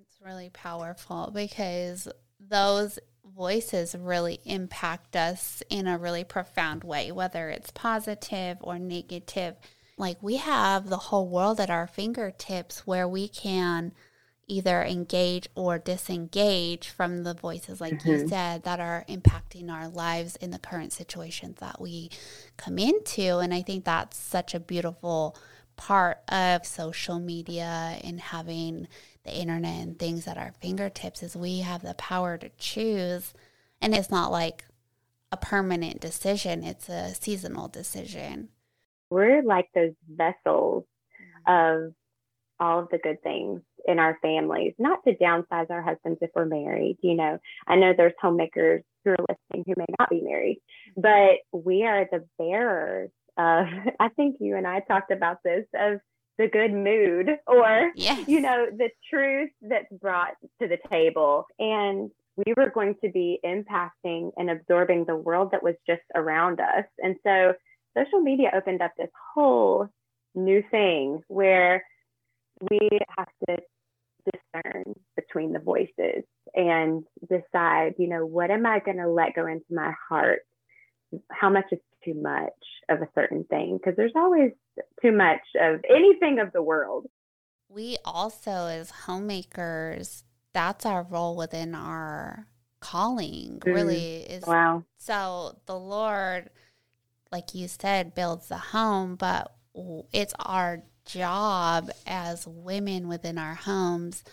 It's 0.00 0.18
really 0.24 0.50
powerful 0.50 1.30
because 1.32 2.08
those 2.40 2.98
voices 3.34 3.94
really 3.94 4.38
impact 4.44 5.16
us 5.16 5.62
in 5.70 5.86
a 5.86 5.98
really 5.98 6.24
profound 6.24 6.84
way, 6.84 7.12
whether 7.12 7.48
it's 7.48 7.70
positive 7.70 8.58
or 8.60 8.78
negative. 8.78 9.56
Like 9.96 10.22
we 10.22 10.36
have 10.36 10.88
the 10.88 10.96
whole 10.96 11.28
world 11.28 11.60
at 11.60 11.70
our 11.70 11.86
fingertips 11.86 12.86
where 12.86 13.08
we 13.08 13.28
can 13.28 13.92
either 14.46 14.82
engage 14.82 15.48
or 15.54 15.78
disengage 15.78 16.88
from 16.88 17.24
the 17.24 17.34
voices, 17.34 17.80
like 17.80 17.94
mm-hmm. 17.94 18.10
you 18.10 18.28
said, 18.28 18.62
that 18.64 18.80
are 18.80 19.04
impacting 19.08 19.70
our 19.70 19.88
lives 19.88 20.36
in 20.36 20.50
the 20.50 20.58
current 20.58 20.92
situations 20.92 21.58
that 21.60 21.80
we 21.80 22.10
come 22.56 22.78
into. 22.78 23.38
And 23.38 23.54
I 23.54 23.62
think 23.62 23.84
that's 23.84 24.16
such 24.16 24.54
a 24.54 24.60
beautiful 24.60 25.36
part 25.76 26.18
of 26.28 26.64
social 26.64 27.18
media 27.18 27.98
and 28.04 28.20
having 28.20 28.86
the 29.24 29.34
internet 29.34 29.82
and 29.82 29.98
things 29.98 30.28
at 30.28 30.38
our 30.38 30.52
fingertips 30.60 31.22
is 31.22 31.34
we 31.34 31.60
have 31.60 31.82
the 31.82 31.94
power 31.94 32.36
to 32.38 32.50
choose. 32.58 33.34
And 33.80 33.94
it's 33.94 34.10
not 34.10 34.30
like 34.30 34.64
a 35.32 35.36
permanent 35.36 36.00
decision, 36.00 36.62
it's 36.62 36.88
a 36.88 37.14
seasonal 37.14 37.68
decision. 37.68 38.50
We're 39.10 39.42
like 39.42 39.68
those 39.74 39.94
vessels 40.08 40.84
mm-hmm. 41.46 41.86
of 41.86 41.94
all 42.60 42.80
of 42.80 42.88
the 42.90 42.98
good 42.98 43.22
things 43.22 43.62
in 43.86 43.98
our 43.98 44.18
families, 44.22 44.74
not 44.78 45.00
to 45.04 45.14
downsize 45.16 45.70
our 45.70 45.82
husbands 45.82 46.18
if 46.20 46.30
we're 46.34 46.44
married. 46.44 46.98
You 47.02 47.14
know, 47.14 47.38
I 47.66 47.76
know 47.76 47.92
there's 47.96 48.12
homemakers 48.20 48.82
who 49.04 49.10
are 49.10 49.26
listening 49.28 49.64
who 49.66 49.74
may 49.76 49.86
not 49.98 50.10
be 50.10 50.22
married, 50.22 50.60
but 50.96 51.38
we 51.52 51.84
are 51.84 52.06
the 52.10 52.24
bearers 52.38 53.10
of, 53.36 53.66
I 54.00 54.08
think 54.16 54.36
you 54.40 54.56
and 54.56 54.66
I 54.66 54.80
talked 54.80 55.10
about 55.10 55.38
this, 55.44 55.64
of 55.74 56.00
the 56.38 56.48
good 56.48 56.72
mood 56.72 57.30
or, 57.46 57.92
yes. 57.94 58.26
you 58.26 58.40
know, 58.40 58.66
the 58.76 58.90
truth 59.08 59.50
that's 59.62 59.92
brought 60.00 60.34
to 60.60 60.68
the 60.68 60.78
table. 60.90 61.46
And 61.58 62.10
we 62.36 62.52
were 62.56 62.70
going 62.70 62.96
to 63.04 63.10
be 63.10 63.38
impacting 63.44 64.32
and 64.36 64.50
absorbing 64.50 65.04
the 65.04 65.16
world 65.16 65.52
that 65.52 65.62
was 65.62 65.74
just 65.86 66.02
around 66.14 66.60
us. 66.60 66.84
And 66.98 67.16
so 67.24 67.54
social 67.96 68.20
media 68.20 68.50
opened 68.52 68.82
up 68.82 68.92
this 68.98 69.10
whole 69.34 69.88
new 70.34 70.62
thing 70.70 71.20
where 71.28 71.84
we 72.70 72.88
have 73.16 73.28
to 73.48 73.58
discern 74.32 74.94
between 75.16 75.52
the 75.52 75.58
voices 75.58 76.24
and 76.54 77.04
decide, 77.28 77.94
you 77.98 78.08
know, 78.08 78.24
what 78.24 78.50
am 78.50 78.66
I 78.66 78.80
going 78.80 78.98
to 78.98 79.08
let 79.08 79.34
go 79.34 79.46
into 79.46 79.64
my 79.70 79.92
heart? 80.08 80.40
How 81.30 81.50
much 81.50 81.66
is 81.72 81.78
too 82.04 82.14
much 82.14 82.52
of 82.88 83.00
a 83.02 83.08
certain 83.14 83.44
thing? 83.44 83.78
Because 83.78 83.96
there's 83.96 84.12
always 84.16 84.52
too 85.02 85.12
much 85.12 85.40
of 85.60 85.80
anything 85.88 86.38
of 86.40 86.52
the 86.52 86.62
world. 86.62 87.06
We 87.68 87.96
also, 88.04 88.66
as 88.66 88.90
homemakers, 88.90 90.24
that's 90.52 90.86
our 90.86 91.02
role 91.02 91.36
within 91.36 91.74
our 91.74 92.46
calling, 92.80 93.60
mm. 93.60 93.74
really. 93.74 94.22
Is 94.22 94.46
wow. 94.46 94.84
So 94.98 95.58
the 95.66 95.78
Lord, 95.78 96.50
like 97.32 97.54
you 97.54 97.68
said, 97.68 98.14
builds 98.14 98.48
the 98.48 98.58
home, 98.58 99.16
but 99.16 99.52
it's 100.12 100.34
our 100.38 100.82
job 101.04 101.90
as 102.06 102.46
women 102.46 103.08
within 103.08 103.38
our 103.38 103.54
homes 103.54 104.24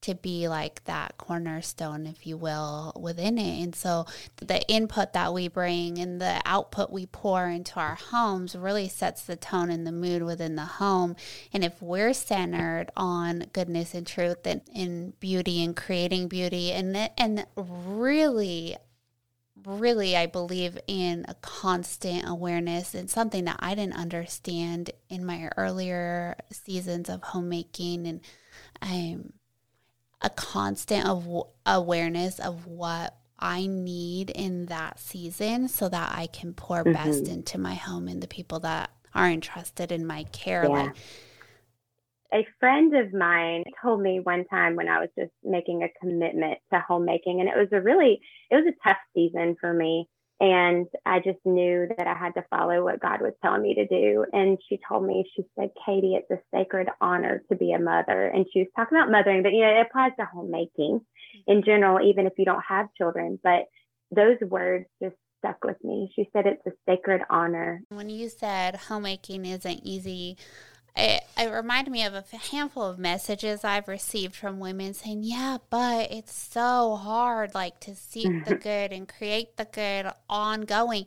to 0.00 0.14
be 0.14 0.48
like 0.48 0.84
that 0.84 1.18
cornerstone, 1.18 2.06
if 2.06 2.26
you 2.26 2.36
will, 2.36 2.92
within 3.00 3.36
it. 3.36 3.62
And 3.62 3.74
so 3.74 4.06
the 4.36 4.62
input 4.68 5.12
that 5.12 5.34
we 5.34 5.48
bring 5.48 5.98
and 5.98 6.20
the 6.20 6.40
output 6.44 6.90
we 6.90 7.06
pour 7.06 7.48
into 7.48 7.80
our 7.80 7.96
homes 7.96 8.54
really 8.54 8.88
sets 8.88 9.22
the 9.22 9.36
tone 9.36 9.70
and 9.70 9.86
the 9.86 9.92
mood 9.92 10.22
within 10.22 10.54
the 10.54 10.64
home. 10.64 11.16
And 11.52 11.64
if 11.64 11.82
we're 11.82 12.12
centered 12.12 12.90
on 12.96 13.46
goodness 13.52 13.92
and 13.92 14.06
truth 14.06 14.46
and, 14.46 14.60
and 14.74 15.18
beauty 15.18 15.64
and 15.64 15.74
creating 15.76 16.28
beauty 16.28 16.70
and 16.70 16.96
and 17.18 17.46
really 17.56 18.76
really, 19.64 20.16
I 20.16 20.26
believe 20.26 20.78
in 20.86 21.24
a 21.28 21.34
constant 21.34 22.28
awareness 22.28 22.94
and 22.94 23.10
something 23.10 23.44
that 23.44 23.58
I 23.60 23.74
didn't 23.74 23.96
understand 23.96 24.90
in 25.08 25.24
my 25.24 25.50
earlier 25.56 26.36
seasons 26.50 27.08
of 27.08 27.22
homemaking 27.22 28.06
and 28.06 28.20
um, 28.82 29.32
a 30.20 30.30
constant 30.30 31.06
of 31.06 31.26
awareness 31.64 32.38
of 32.38 32.66
what 32.66 33.16
I 33.38 33.66
need 33.66 34.30
in 34.30 34.66
that 34.66 34.98
season 34.98 35.68
so 35.68 35.88
that 35.88 36.12
I 36.14 36.26
can 36.26 36.54
pour 36.54 36.82
mm-hmm. 36.82 36.92
best 36.92 37.28
into 37.28 37.58
my 37.58 37.74
home 37.74 38.08
and 38.08 38.22
the 38.22 38.26
people 38.26 38.60
that 38.60 38.90
are 39.14 39.28
entrusted 39.28 39.92
in 39.92 40.06
my 40.06 40.24
care. 40.24 40.64
Yeah. 40.64 40.68
Like, 40.68 40.96
a 42.32 42.46
friend 42.60 42.94
of 42.94 43.12
mine 43.12 43.64
told 43.82 44.00
me 44.00 44.20
one 44.20 44.44
time 44.46 44.76
when 44.76 44.88
I 44.88 45.00
was 45.00 45.08
just 45.18 45.32
making 45.42 45.82
a 45.82 45.98
commitment 46.00 46.58
to 46.72 46.84
homemaking, 46.86 47.40
and 47.40 47.48
it 47.48 47.56
was 47.56 47.68
a 47.72 47.80
really, 47.80 48.20
it 48.50 48.54
was 48.56 48.66
a 48.66 48.88
tough 48.88 48.98
season 49.14 49.56
for 49.60 49.72
me. 49.72 50.08
And 50.40 50.86
I 51.04 51.18
just 51.18 51.38
knew 51.44 51.88
that 51.96 52.06
I 52.06 52.14
had 52.14 52.34
to 52.34 52.44
follow 52.48 52.84
what 52.84 53.00
God 53.00 53.20
was 53.20 53.32
telling 53.42 53.62
me 53.62 53.74
to 53.74 53.88
do. 53.88 54.24
And 54.32 54.56
she 54.68 54.78
told 54.88 55.04
me, 55.04 55.28
she 55.34 55.42
said, 55.58 55.70
Katie, 55.84 56.14
it's 56.14 56.30
a 56.30 56.38
sacred 56.54 56.88
honor 57.00 57.42
to 57.50 57.56
be 57.56 57.72
a 57.72 57.80
mother. 57.80 58.26
And 58.26 58.46
she 58.52 58.60
was 58.60 58.68
talking 58.76 58.96
about 58.96 59.10
mothering, 59.10 59.42
but 59.42 59.52
you 59.52 59.62
know, 59.62 59.80
it 59.80 59.86
applies 59.88 60.12
to 60.20 60.26
homemaking 60.32 61.00
in 61.48 61.64
general, 61.64 62.06
even 62.08 62.26
if 62.26 62.34
you 62.38 62.44
don't 62.44 62.62
have 62.68 62.86
children. 62.96 63.40
But 63.42 63.64
those 64.14 64.36
words 64.48 64.86
just 65.02 65.16
stuck 65.38 65.64
with 65.64 65.82
me. 65.82 66.12
She 66.14 66.28
said 66.32 66.46
it's 66.46 66.66
a 66.66 66.72
sacred 66.88 67.22
honor. 67.30 67.82
When 67.88 68.08
you 68.08 68.28
said 68.28 68.76
homemaking 68.76 69.44
isn't 69.44 69.80
easy, 69.82 70.36
it, 70.96 71.22
it 71.36 71.52
reminded 71.52 71.90
me 71.90 72.04
of 72.04 72.14
a 72.14 72.24
handful 72.36 72.84
of 72.84 72.98
messages 72.98 73.64
I've 73.64 73.88
received 73.88 74.34
from 74.34 74.58
women 74.58 74.94
saying, 74.94 75.22
Yeah, 75.22 75.58
but 75.70 76.10
it's 76.10 76.34
so 76.34 76.96
hard, 76.96 77.54
like 77.54 77.80
to 77.80 77.94
seek 77.94 78.44
the 78.44 78.54
good 78.62 78.92
and 78.92 79.08
create 79.08 79.56
the 79.56 79.66
good 79.66 80.10
ongoing. 80.28 81.06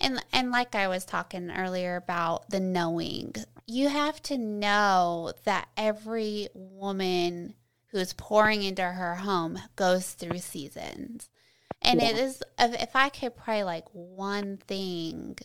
And, 0.00 0.24
and 0.32 0.50
like 0.50 0.74
I 0.74 0.88
was 0.88 1.04
talking 1.04 1.50
earlier 1.50 1.96
about 1.96 2.48
the 2.50 2.60
knowing, 2.60 3.34
you 3.66 3.88
have 3.88 4.20
to 4.24 4.38
know 4.38 5.32
that 5.44 5.68
every 5.76 6.48
woman 6.54 7.54
who's 7.88 8.12
pouring 8.14 8.62
into 8.62 8.82
her 8.82 9.16
home 9.16 9.58
goes 9.76 10.12
through 10.12 10.38
seasons. 10.38 11.28
And 11.82 12.00
yeah. 12.00 12.10
it 12.10 12.18
is, 12.18 12.42
if 12.58 12.94
I 12.94 13.08
could 13.08 13.36
pray 13.36 13.64
like 13.64 13.86
one 13.92 14.58
thing 14.58 15.38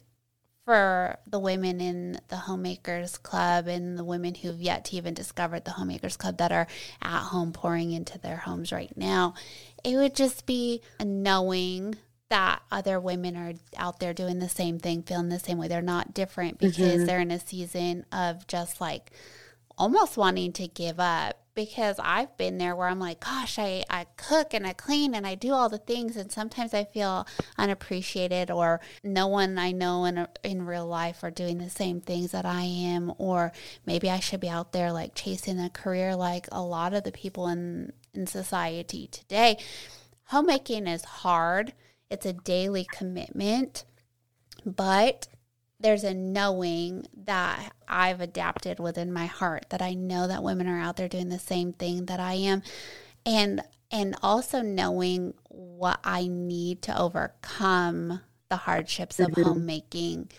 for 0.66 1.18
the 1.28 1.40
women 1.40 1.80
in 1.80 2.20
the 2.30 2.36
homemakers 2.36 3.18
club 3.20 3.68
and 3.68 3.98
the 3.98 4.04
women 4.04 4.34
who've 4.34 4.62
yet 4.62 4.86
to 4.86 4.96
even 4.96 5.14
discovered 5.14 5.64
the 5.64 5.72
homemakers 5.72 6.18
club 6.18 6.38
that 6.38 6.52
are 6.52 6.68
at 7.02 7.20
home 7.20 7.54
pouring 7.54 7.92
into 7.92 8.18
their 8.18 8.38
homes 8.38 8.72
right 8.72 8.98
now 8.98 9.36
it 9.84 9.96
would 9.96 10.16
just 10.16 10.46
be 10.48 10.82
knowing 11.04 11.96
that 12.30 12.62
other 12.72 13.00
women 13.00 13.38
are 13.38 13.54
out 13.78 14.00
there 14.00 14.14
doing 14.14 14.40
the 14.40 14.50
same 14.50 14.80
thing 14.80 15.04
feeling 15.04 15.30
the 15.30 15.40
same 15.40 15.60
way 15.60 15.68
they're 15.68 15.82
not 15.82 16.14
different 16.14 16.58
because 16.58 16.78
mm-hmm. 16.78 17.06
they're 17.06 17.20
in 17.20 17.32
a 17.32 17.40
season 17.40 18.04
of 18.12 18.48
just 18.48 18.82
like 18.82 19.12
almost 19.78 20.18
wanting 20.18 20.54
to 20.54 20.68
give 20.68 21.00
up 21.00 21.46
because 21.56 21.96
I've 22.04 22.36
been 22.38 22.58
there 22.58 22.76
where 22.76 22.90
I'm 22.90 23.00
like, 23.00 23.22
gosh, 23.22 23.58
I, 23.58 23.86
I 23.90 24.06
cook 24.18 24.54
and 24.54 24.68
I 24.68 24.74
clean 24.74 25.16
and 25.16 25.26
I 25.26 25.36
do 25.36 25.54
all 25.54 25.70
the 25.70 25.78
things. 25.78 26.18
And 26.18 26.32
sometimes 26.32 26.74
I 26.74 26.84
feel 26.84 27.26
unappreciated 27.58 28.52
or 28.52 28.82
no 29.04 29.28
one 29.28 29.58
I 29.58 29.72
know 29.72 30.04
in, 30.04 30.28
in 30.44 30.66
real 30.66 30.86
life 30.86 31.24
are 31.24 31.32
doing 31.32 31.58
the 31.58 31.70
same 31.70 32.02
things 32.02 32.32
that 32.32 32.46
I 32.46 32.64
am. 32.64 33.14
Or 33.18 33.54
maybe 33.86 34.10
I 34.10 34.20
should 34.20 34.42
be 34.42 34.50
out 34.50 34.74
there 34.74 34.92
like 34.92 35.16
chasing 35.16 35.60
a 35.60 35.70
career 35.70 36.16
like 36.16 36.48
a 36.52 36.62
lot 36.62 36.94
of 36.94 37.04
the 37.04 37.12
people 37.12 37.48
in, 37.48 37.94
in 38.14 38.28
society 38.28 39.08
today. 39.08 39.58
Homemaking 40.26 40.88
is 40.88 41.06
hard, 41.06 41.74
it's 42.10 42.26
a 42.26 42.34
daily 42.34 42.86
commitment. 42.92 43.86
But 44.66 45.28
there's 45.80 46.04
a 46.04 46.14
knowing 46.14 47.06
that 47.26 47.74
I've 47.88 48.22
adapted 48.22 48.80
within 48.80 49.12
my 49.12 49.26
heart 49.26 49.66
that 49.70 49.82
I 49.82 49.94
know 49.94 50.28
that 50.28 50.44
women 50.44 50.68
are 50.68 50.80
out 50.80 50.98
there 50.98 51.10
doing 51.10 51.30
the 51.30 51.40
same 51.40 51.74
thing 51.74 52.06
that 52.06 52.20
I 52.20 52.34
am 52.34 52.64
and 53.26 53.62
and 53.92 54.16
also 54.22 54.62
knowing 54.62 55.34
what 55.50 56.00
I 56.04 56.28
need 56.28 56.82
to 56.84 57.00
overcome 57.00 58.22
the 58.50 58.56
hardships 58.58 59.20
of 59.20 59.28
mm-hmm. 59.32 59.44
homemaking 59.44 60.32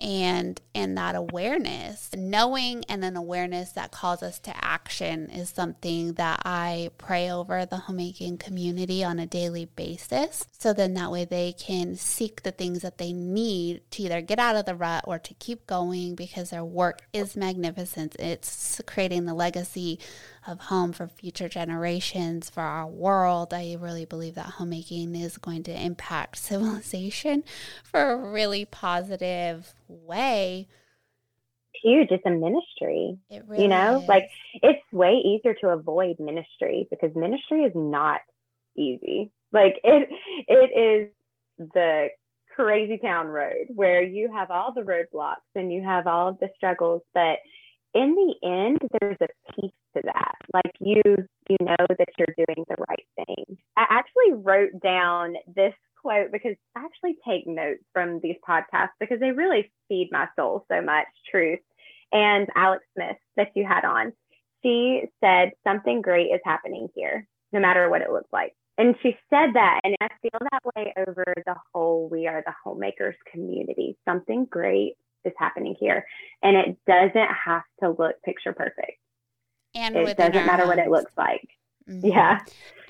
and 0.00 0.60
and 0.74 0.96
that 0.96 1.16
awareness 1.16 2.10
knowing 2.16 2.84
and 2.88 3.04
an 3.04 3.16
awareness 3.16 3.72
that 3.72 3.90
calls 3.90 4.22
us 4.22 4.38
to 4.38 4.64
action 4.64 5.28
is 5.30 5.50
something 5.50 6.12
that 6.12 6.40
i 6.44 6.88
pray 6.98 7.30
over 7.30 7.66
the 7.66 7.76
homemaking 7.78 8.38
community 8.38 9.02
on 9.02 9.18
a 9.18 9.26
daily 9.26 9.66
basis. 9.76 10.46
So 10.58 10.72
then 10.72 10.94
that 10.94 11.10
way 11.10 11.24
they 11.24 11.52
can 11.52 11.94
seek 11.96 12.42
the 12.42 12.50
things 12.50 12.82
that 12.82 12.98
they 12.98 13.12
need 13.12 13.82
to 13.92 14.02
either 14.02 14.20
get 14.20 14.38
out 14.38 14.56
of 14.56 14.66
the 14.66 14.74
rut 14.74 15.04
or 15.06 15.18
to 15.18 15.34
keep 15.34 15.66
going 15.66 16.14
because 16.14 16.50
their 16.50 16.64
work 16.64 17.02
is 17.12 17.36
magnificent. 17.36 18.16
It's 18.18 18.80
creating 18.86 19.24
the 19.24 19.34
legacy 19.34 19.98
of 20.48 20.60
home 20.60 20.92
for 20.92 21.06
future 21.06 21.48
generations, 21.48 22.48
for 22.50 22.62
our 22.62 22.86
world. 22.86 23.52
I 23.52 23.76
really 23.78 24.04
believe 24.04 24.34
that 24.34 24.46
homemaking 24.46 25.14
is 25.14 25.36
going 25.36 25.62
to 25.64 25.80
impact 25.84 26.36
civilization 26.38 27.44
for 27.84 28.10
a 28.10 28.16
really 28.16 28.64
positive 28.64 29.74
way. 29.86 30.68
Huge. 31.82 32.08
It's 32.10 32.26
a 32.26 32.30
ministry. 32.30 33.18
It 33.30 33.44
really 33.46 33.62
you 33.62 33.68
know, 33.68 34.00
is. 34.00 34.08
like 34.08 34.30
it's 34.54 34.82
way 34.92 35.14
easier 35.24 35.54
to 35.60 35.68
avoid 35.68 36.18
ministry 36.18 36.88
because 36.90 37.14
ministry 37.14 37.62
is 37.62 37.72
not 37.74 38.20
easy. 38.76 39.30
Like 39.52 39.78
it, 39.84 40.08
it 40.48 41.08
is 41.60 41.68
the 41.72 42.08
crazy 42.56 42.98
town 42.98 43.28
road 43.28 43.66
where 43.68 44.02
you 44.02 44.32
have 44.32 44.50
all 44.50 44.72
the 44.74 44.80
roadblocks 44.80 45.36
and 45.54 45.72
you 45.72 45.82
have 45.82 46.08
all 46.08 46.28
of 46.28 46.40
the 46.40 46.48
struggles, 46.56 47.02
but 47.14 47.38
in 47.98 48.14
the 48.14 48.34
end, 48.46 48.78
there's 49.00 49.16
a 49.20 49.52
peace 49.52 49.72
to 49.96 50.02
that. 50.04 50.36
Like 50.54 50.72
you, 50.80 51.02
you 51.48 51.56
know 51.60 51.76
that 51.88 52.08
you're 52.16 52.34
doing 52.36 52.64
the 52.68 52.76
right 52.88 53.06
thing. 53.16 53.58
I 53.76 53.86
actually 53.90 54.34
wrote 54.34 54.80
down 54.80 55.34
this 55.54 55.74
quote 56.00 56.30
because 56.30 56.54
I 56.76 56.84
actually 56.84 57.16
take 57.26 57.46
notes 57.46 57.82
from 57.92 58.20
these 58.22 58.36
podcasts 58.48 58.96
because 59.00 59.18
they 59.18 59.32
really 59.32 59.72
feed 59.88 60.10
my 60.12 60.28
soul 60.36 60.64
so 60.70 60.80
much 60.80 61.08
truth. 61.30 61.58
And 62.12 62.48
Alex 62.54 62.84
Smith 62.94 63.16
that 63.36 63.48
you 63.54 63.66
had 63.66 63.84
on 63.84 64.12
she 64.62 65.02
said 65.20 65.52
something 65.64 66.02
great 66.02 66.30
is 66.32 66.40
happening 66.44 66.88
here, 66.94 67.26
no 67.52 67.60
matter 67.60 67.88
what 67.88 68.02
it 68.02 68.10
looks 68.10 68.32
like. 68.32 68.54
And 68.76 68.94
she 69.02 69.16
said 69.30 69.54
that, 69.54 69.80
and 69.82 69.96
I 70.00 70.08
feel 70.22 70.38
that 70.40 70.62
way 70.76 70.94
over 70.96 71.24
the 71.46 71.54
whole 71.72 72.08
We 72.08 72.26
Are 72.28 72.42
the 72.44 72.54
Homemakers 72.64 73.16
community. 73.30 73.96
Something 74.04 74.46
great 74.48 74.94
is 75.24 75.32
happening 75.38 75.76
here, 75.78 76.06
and 76.42 76.56
it 76.56 76.78
doesn't 76.86 77.30
have 77.44 77.62
to 77.80 77.90
look 77.90 78.22
picture 78.24 78.52
perfect. 78.52 78.98
And 79.74 79.96
it 79.96 80.16
doesn't 80.16 80.46
matter 80.46 80.64
homes. 80.64 80.68
what 80.68 80.78
it 80.78 80.90
looks 80.90 81.12
like. 81.16 81.48
Mm-hmm. 81.88 82.06
Yeah. 82.06 82.40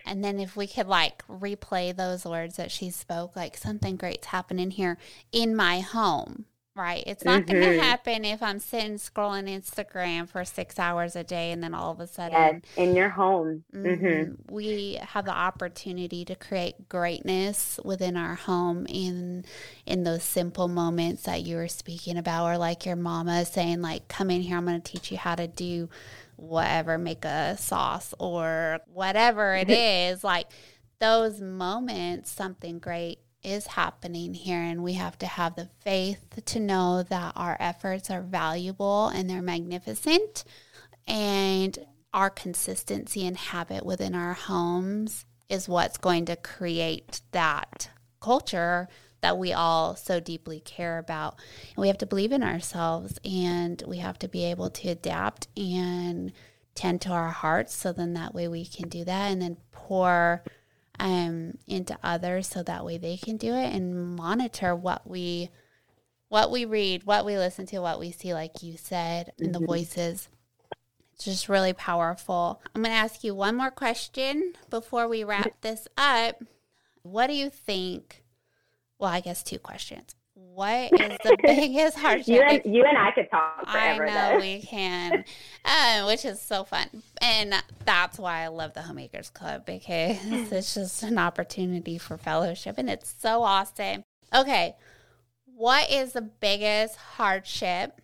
And 0.07 0.25
then 0.25 0.41
if 0.41 0.57
we 0.57 0.67
could 0.67 0.87
like 0.87 1.27
replay 1.27 1.95
those 1.95 2.25
words 2.25 2.57
that 2.57 2.71
she 2.71 2.91
spoke, 2.91 3.37
like 3.37 3.57
something 3.57 3.97
great's 3.97 4.29
happening 4.29 4.71
here 4.71 4.99
in 5.33 5.55
my 5.55 5.81
home, 5.81 6.47
right? 6.79 7.03
It's 7.07 7.25
not 7.25 7.43
mm-hmm. 7.43 7.53
going 7.53 7.79
to 7.79 7.85
happen 7.85 8.25
if 8.25 8.43
I'm 8.43 8.61
sitting 8.61 8.95
scrolling 8.95 9.49
Instagram 9.49 10.29
for 10.29 10.45
six 10.45 10.79
hours 10.79 11.17
a 11.17 11.25
day 11.25 11.51
and 11.51 11.63
then 11.63 11.75
all 11.75 11.91
of 11.91 12.01
a 12.01 12.07
sudden. 12.07 12.33
Yes, 12.33 12.63
in 12.77 12.95
your 12.95 13.09
home. 13.09 13.65
Mm-hmm, 13.75 14.05
mm-hmm. 14.05 14.55
We 14.55 14.99
have 15.03 15.25
the 15.25 15.33
opportunity 15.33 16.25
to 16.25 16.35
create 16.35 16.89
greatness 16.89 17.81
within 17.85 18.17
our 18.17 18.37
home 18.37 18.87
in 18.89 19.45
in 19.85 20.05
those 20.05 20.23
simple 20.23 20.69
moments 20.69 21.25
that 21.25 21.43
you 21.43 21.57
were 21.57 21.69
speaking 21.69 22.17
about, 22.17 22.47
or 22.47 22.57
like 22.57 22.87
your 22.87 22.97
mama 22.97 23.45
saying, 23.45 23.83
like, 23.83 24.09
come 24.09 24.31
in 24.31 24.41
here, 24.41 24.57
I'm 24.57 24.65
going 24.65 24.81
to 24.81 24.93
teach 24.93 25.11
you 25.11 25.19
how 25.19 25.35
to 25.35 25.49
do 25.49 25.89
whatever, 26.37 26.97
make 26.99 27.25
a 27.25 27.57
sauce 27.59 28.15
or 28.21 28.79
whatever 28.93 29.57
it 29.57 29.69
is, 29.69 30.23
like 30.23 30.47
those 31.01 31.41
moments, 31.41 32.31
something 32.31 32.79
great 32.79 33.19
is 33.43 33.67
happening 33.67 34.35
here. 34.35 34.61
And 34.61 34.83
we 34.83 34.95
have 34.95 35.19
to 35.19 35.27
have 35.27 35.57
the 35.57 35.71
faith 35.81 36.41
to 36.45 36.61
know 36.61 37.03
that 37.05 37.33
our 37.37 37.57
efforts 37.61 38.11
are 38.11 38.23
valuable 38.23 39.09
and 39.09 39.29
they're 39.29 39.43
magnificent. 39.43 40.45
And 41.07 41.79
our 42.13 42.31
consistency 42.31 43.27
and 43.27 43.37
habit 43.37 43.85
within 43.85 44.15
our 44.15 44.35
homes 44.35 45.25
is 45.49 45.69
what's 45.69 45.99
going 45.99 46.27
to 46.27 46.37
create 46.37 47.21
that 47.33 47.91
culture 48.21 48.89
that 49.21 49.39
we 49.39 49.53
all 49.53 49.97
so 49.97 50.21
deeply 50.21 50.61
care 50.61 50.99
about. 50.99 51.37
And 51.75 51.79
we 51.79 51.89
have 51.89 51.99
to 51.99 52.07
believe 52.07 52.33
in 52.33 52.43
ourselves 52.43 53.19
and 53.25 53.83
we 53.87 53.99
have 53.99 54.19
to 54.21 54.29
be 54.29 54.45
able 54.45 54.71
to 54.71 54.89
adapt 54.89 55.49
and 55.57 56.33
tend 56.75 57.01
to 57.03 57.11
our 57.11 57.31
hearts 57.31 57.75
so 57.75 57.93
then 57.93 58.15
that 58.15 58.35
way 58.35 58.47
we 58.47 58.65
can 58.65 58.89
do 58.89 59.05
that 59.05 59.33
and 59.33 59.43
then 59.43 59.57
pour 59.73 60.45
um, 61.01 61.59
into 61.67 61.99
others 62.03 62.47
so 62.47 62.63
that 62.63 62.85
way 62.85 62.99
they 62.99 63.17
can 63.17 63.37
do 63.37 63.55
it 63.55 63.75
and 63.75 64.17
monitor 64.17 64.75
what 64.75 65.09
we 65.09 65.51
what 66.29 66.51
we 66.51 66.67
read, 66.67 67.05
what 67.05 67.25
we 67.25 67.39
listen 67.39 67.65
to, 67.65 67.79
what 67.79 67.99
we 67.99 68.11
see, 68.11 68.35
like 68.35 68.63
you 68.63 68.77
said, 68.77 69.33
in 69.39 69.53
the 69.53 69.59
mm-hmm. 69.59 69.67
voices. 69.67 70.29
It's 71.15 71.25
just 71.25 71.49
really 71.49 71.73
powerful. 71.73 72.61
I'm 72.75 72.83
going 72.83 72.95
to 72.95 72.99
ask 73.01 73.25
you 73.25 73.35
one 73.35 73.57
more 73.57 73.71
question 73.71 74.53
before 74.69 75.09
we 75.09 75.25
wrap 75.25 75.59
this 75.63 75.89
up. 75.97 76.43
What 77.01 77.29
do 77.29 77.33
you 77.33 77.49
think 77.49 78.23
well, 78.99 79.11
I 79.11 79.21
guess 79.21 79.43
two 79.43 79.59
questions. 79.59 80.15
What 80.59 80.93
is 81.01 81.19
the 81.23 81.37
biggest 81.41 81.97
hardship? 81.97 82.27
you, 82.35 82.43
and, 82.43 82.61
you 82.65 82.85
and 82.85 82.99
I 82.99 83.13
could 83.13 83.31
talk 83.31 83.71
forever. 83.71 84.09
I 84.09 84.13
know 84.13 84.33
though. 84.33 84.41
we 84.41 84.61
can, 84.61 85.25
uh, 85.65 86.05
which 86.07 86.25
is 86.25 86.41
so 86.41 86.65
fun, 86.65 86.89
and 87.23 87.55
that's 87.85 88.19
why 88.19 88.43
I 88.43 88.49
love 88.49 88.75
the 88.75 88.83
Homemakers 88.83 89.31
Club 89.31 89.65
because 89.65 90.17
it's 90.51 90.75
just 90.75 91.05
an 91.05 91.17
opportunity 91.17 91.97
for 91.97 92.19
fellowship, 92.19 92.75
and 92.77 92.91
it's 92.91 93.15
so 93.21 93.45
awesome. 93.45 94.03
Okay, 94.35 94.75
what 95.45 95.89
is 95.93 96.15
the 96.15 96.23
biggest 96.23 96.97
hardship 96.97 98.01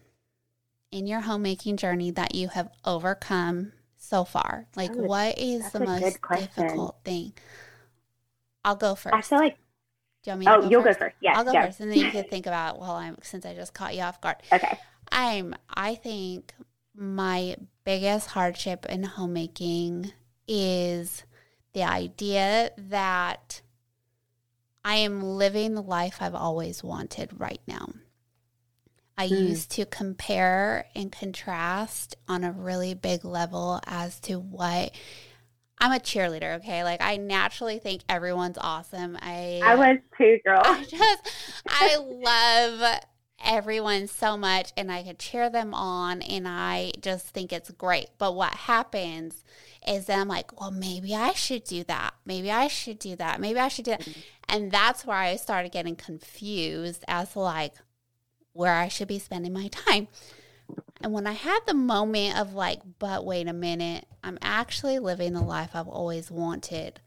in 0.92 1.08
your 1.08 1.22
homemaking 1.22 1.76
journey 1.76 2.12
that 2.12 2.36
you 2.36 2.46
have 2.46 2.70
overcome 2.84 3.72
so 3.98 4.24
far? 4.24 4.68
Like, 4.76 4.92
oh, 4.94 5.02
what 5.02 5.40
is 5.40 5.72
the 5.72 5.80
most 5.80 6.18
difficult 6.32 6.98
thing? 7.04 7.32
I'll 8.64 8.76
go 8.76 8.94
first. 8.94 9.12
I 9.12 9.22
feel 9.22 9.38
like 9.40 9.56
do 10.24 10.30
you 10.30 10.36
want 10.48 10.62
me 10.62 10.66
oh, 10.66 10.70
you'll 10.70 10.82
first? 10.82 10.98
go 10.98 11.06
first. 11.06 11.16
Yeah, 11.20 11.36
I'll 11.36 11.44
go, 11.44 11.52
go, 11.52 11.62
first, 11.62 11.80
and 11.80 11.90
then 11.90 11.98
you 11.98 12.10
can 12.10 12.24
think 12.24 12.46
about. 12.46 12.80
Well, 12.80 12.92
I'm 12.92 13.16
since 13.22 13.44
I 13.44 13.54
just 13.54 13.74
caught 13.74 13.94
you 13.94 14.02
off 14.02 14.20
guard. 14.20 14.36
Okay. 14.52 14.78
I'm. 15.12 15.54
I 15.68 15.94
think 15.96 16.54
my 16.96 17.56
biggest 17.84 18.30
hardship 18.30 18.86
in 18.86 19.02
homemaking 19.02 20.12
is 20.48 21.24
the 21.74 21.82
idea 21.82 22.70
that 22.78 23.60
I 24.84 24.96
am 24.96 25.22
living 25.22 25.74
the 25.74 25.82
life 25.82 26.18
I've 26.20 26.34
always 26.34 26.82
wanted 26.82 27.38
right 27.38 27.60
now. 27.66 27.88
I 29.16 29.28
mm. 29.28 29.48
used 29.48 29.70
to 29.72 29.84
compare 29.84 30.86
and 30.94 31.12
contrast 31.12 32.16
on 32.28 32.44
a 32.44 32.52
really 32.52 32.94
big 32.94 33.24
level 33.24 33.80
as 33.86 34.18
to 34.20 34.38
what 34.38 34.92
I'm 35.84 35.92
a 35.92 36.00
cheerleader, 36.00 36.56
okay? 36.56 36.82
Like 36.82 37.02
I 37.02 37.18
naturally 37.18 37.78
think 37.78 38.04
everyone's 38.08 38.56
awesome. 38.58 39.18
I 39.20 39.60
I 39.62 39.74
was 39.74 39.98
too, 40.16 40.38
girl. 40.42 40.62
I 40.64 40.82
just 40.82 41.30
I 41.68 41.96
love 41.98 43.00
everyone 43.44 44.06
so 44.06 44.38
much 44.38 44.72
and 44.78 44.90
I 44.90 45.02
could 45.02 45.18
cheer 45.18 45.50
them 45.50 45.74
on 45.74 46.22
and 46.22 46.48
I 46.48 46.92
just 47.02 47.28
think 47.28 47.52
it's 47.52 47.70
great. 47.70 48.06
But 48.16 48.34
what 48.34 48.54
happens 48.54 49.44
is 49.86 50.06
then 50.06 50.20
I'm 50.20 50.28
like, 50.28 50.58
well, 50.58 50.70
maybe 50.70 51.14
I 51.14 51.32
should 51.32 51.64
do 51.64 51.84
that. 51.84 52.14
Maybe 52.24 52.50
I 52.50 52.66
should 52.68 52.98
do 52.98 53.14
that. 53.16 53.38
Maybe 53.38 53.58
I 53.58 53.68
should 53.68 53.84
do 53.84 53.90
that. 53.90 54.00
Mm-hmm. 54.00 54.20
And 54.48 54.72
that's 54.72 55.04
where 55.04 55.18
I 55.18 55.36
started 55.36 55.70
getting 55.70 55.96
confused 55.96 57.04
as 57.08 57.34
to 57.34 57.40
like 57.40 57.74
where 58.54 58.72
I 58.72 58.88
should 58.88 59.08
be 59.08 59.18
spending 59.18 59.52
my 59.52 59.68
time. 59.68 60.08
And 61.04 61.12
when 61.12 61.26
I 61.26 61.32
had 61.32 61.60
the 61.66 61.74
moment 61.74 62.38
of 62.38 62.54
like, 62.54 62.80
but 62.98 63.26
wait 63.26 63.46
a 63.46 63.52
minute, 63.52 64.06
I'm 64.22 64.38
actually 64.40 64.98
living 64.98 65.34
the 65.34 65.42
life 65.42 65.72
I've 65.74 65.86
always 65.86 66.30
wanted. 66.30 66.98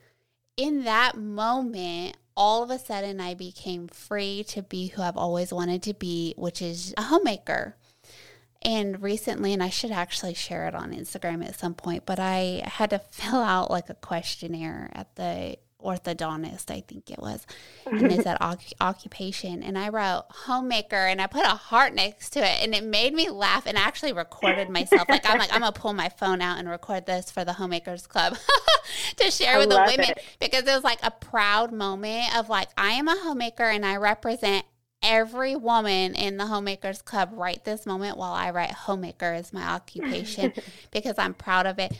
In 0.55 0.83
that 0.83 1.17
moment, 1.17 2.15
all 2.35 2.61
of 2.61 2.69
a 2.69 2.77
sudden 2.77 3.19
I 3.19 3.33
became 3.33 3.87
free 3.87 4.45
to 4.49 4.61
be 4.61 4.89
who 4.89 5.01
I've 5.01 5.17
always 5.17 5.51
wanted 5.51 5.81
to 5.81 5.95
be, 5.95 6.35
which 6.37 6.61
is 6.61 6.93
a 6.95 7.01
homemaker. 7.01 7.75
And 8.61 9.01
recently, 9.01 9.51
and 9.51 9.63
I 9.63 9.69
should 9.69 9.89
actually 9.89 10.35
share 10.35 10.67
it 10.67 10.75
on 10.75 10.93
Instagram 10.93 11.43
at 11.43 11.57
some 11.57 11.73
point, 11.73 12.05
but 12.05 12.19
I 12.19 12.61
had 12.65 12.91
to 12.91 12.99
fill 13.09 13.41
out 13.41 13.71
like 13.71 13.89
a 13.89 13.95
questionnaire 13.95 14.91
at 14.93 15.15
the 15.15 15.57
orthodontist, 15.87 16.69
I 16.69 16.81
think 16.81 17.09
it 17.09 17.19
was, 17.19 17.47
and 17.85 18.11
it's 18.11 18.23
that 18.25 18.41
occupation. 18.81 19.63
And 19.63 19.77
I 19.77 19.89
wrote 19.89 20.25
homemaker, 20.29 20.95
and 20.95 21.21
I 21.21 21.27
put 21.27 21.45
a 21.45 21.55
heart 21.55 21.93
next 21.93 22.31
to 22.31 22.39
it, 22.39 22.61
and 22.61 22.75
it 22.75 22.83
made 22.83 23.13
me 23.13 23.29
laugh. 23.29 23.65
And 23.65 23.77
I 23.77 23.81
actually 23.81 24.13
recorded 24.13 24.69
myself. 24.69 25.07
Like 25.09 25.27
I'm 25.29 25.39
like 25.39 25.53
I'm 25.53 25.61
gonna 25.61 25.71
pull 25.71 25.93
my 25.93 26.09
phone 26.09 26.41
out 26.41 26.59
and 26.59 26.69
record 26.69 27.05
this 27.05 27.31
for 27.31 27.45
the 27.45 27.53
homemakers 27.53 28.05
club 28.05 28.37
to 29.17 29.31
share 29.31 29.55
I 29.55 29.57
with 29.59 29.69
the 29.69 29.75
women 29.75 30.11
it. 30.11 30.23
because 30.39 30.63
it 30.63 30.73
was 30.73 30.83
like 30.83 30.99
a 31.03 31.11
proud 31.11 31.71
moment 31.71 32.35
of 32.35 32.49
like 32.49 32.69
I 32.77 32.91
am 32.91 33.07
a 33.07 33.17
homemaker 33.17 33.63
and 33.63 33.85
I 33.85 33.95
represent 33.95 34.65
every 35.01 35.55
woman 35.55 36.15
in 36.15 36.37
the 36.37 36.47
homemakers 36.47 37.01
club 37.01 37.29
right 37.33 37.63
this 37.63 37.85
moment 37.85 38.17
while 38.17 38.33
I 38.33 38.51
write 38.51 38.71
homemaker 38.71 39.33
as 39.33 39.53
my 39.53 39.63
occupation 39.63 40.53
because 40.91 41.17
I'm 41.17 41.33
proud 41.33 41.65
of 41.65 41.79
it. 41.79 41.97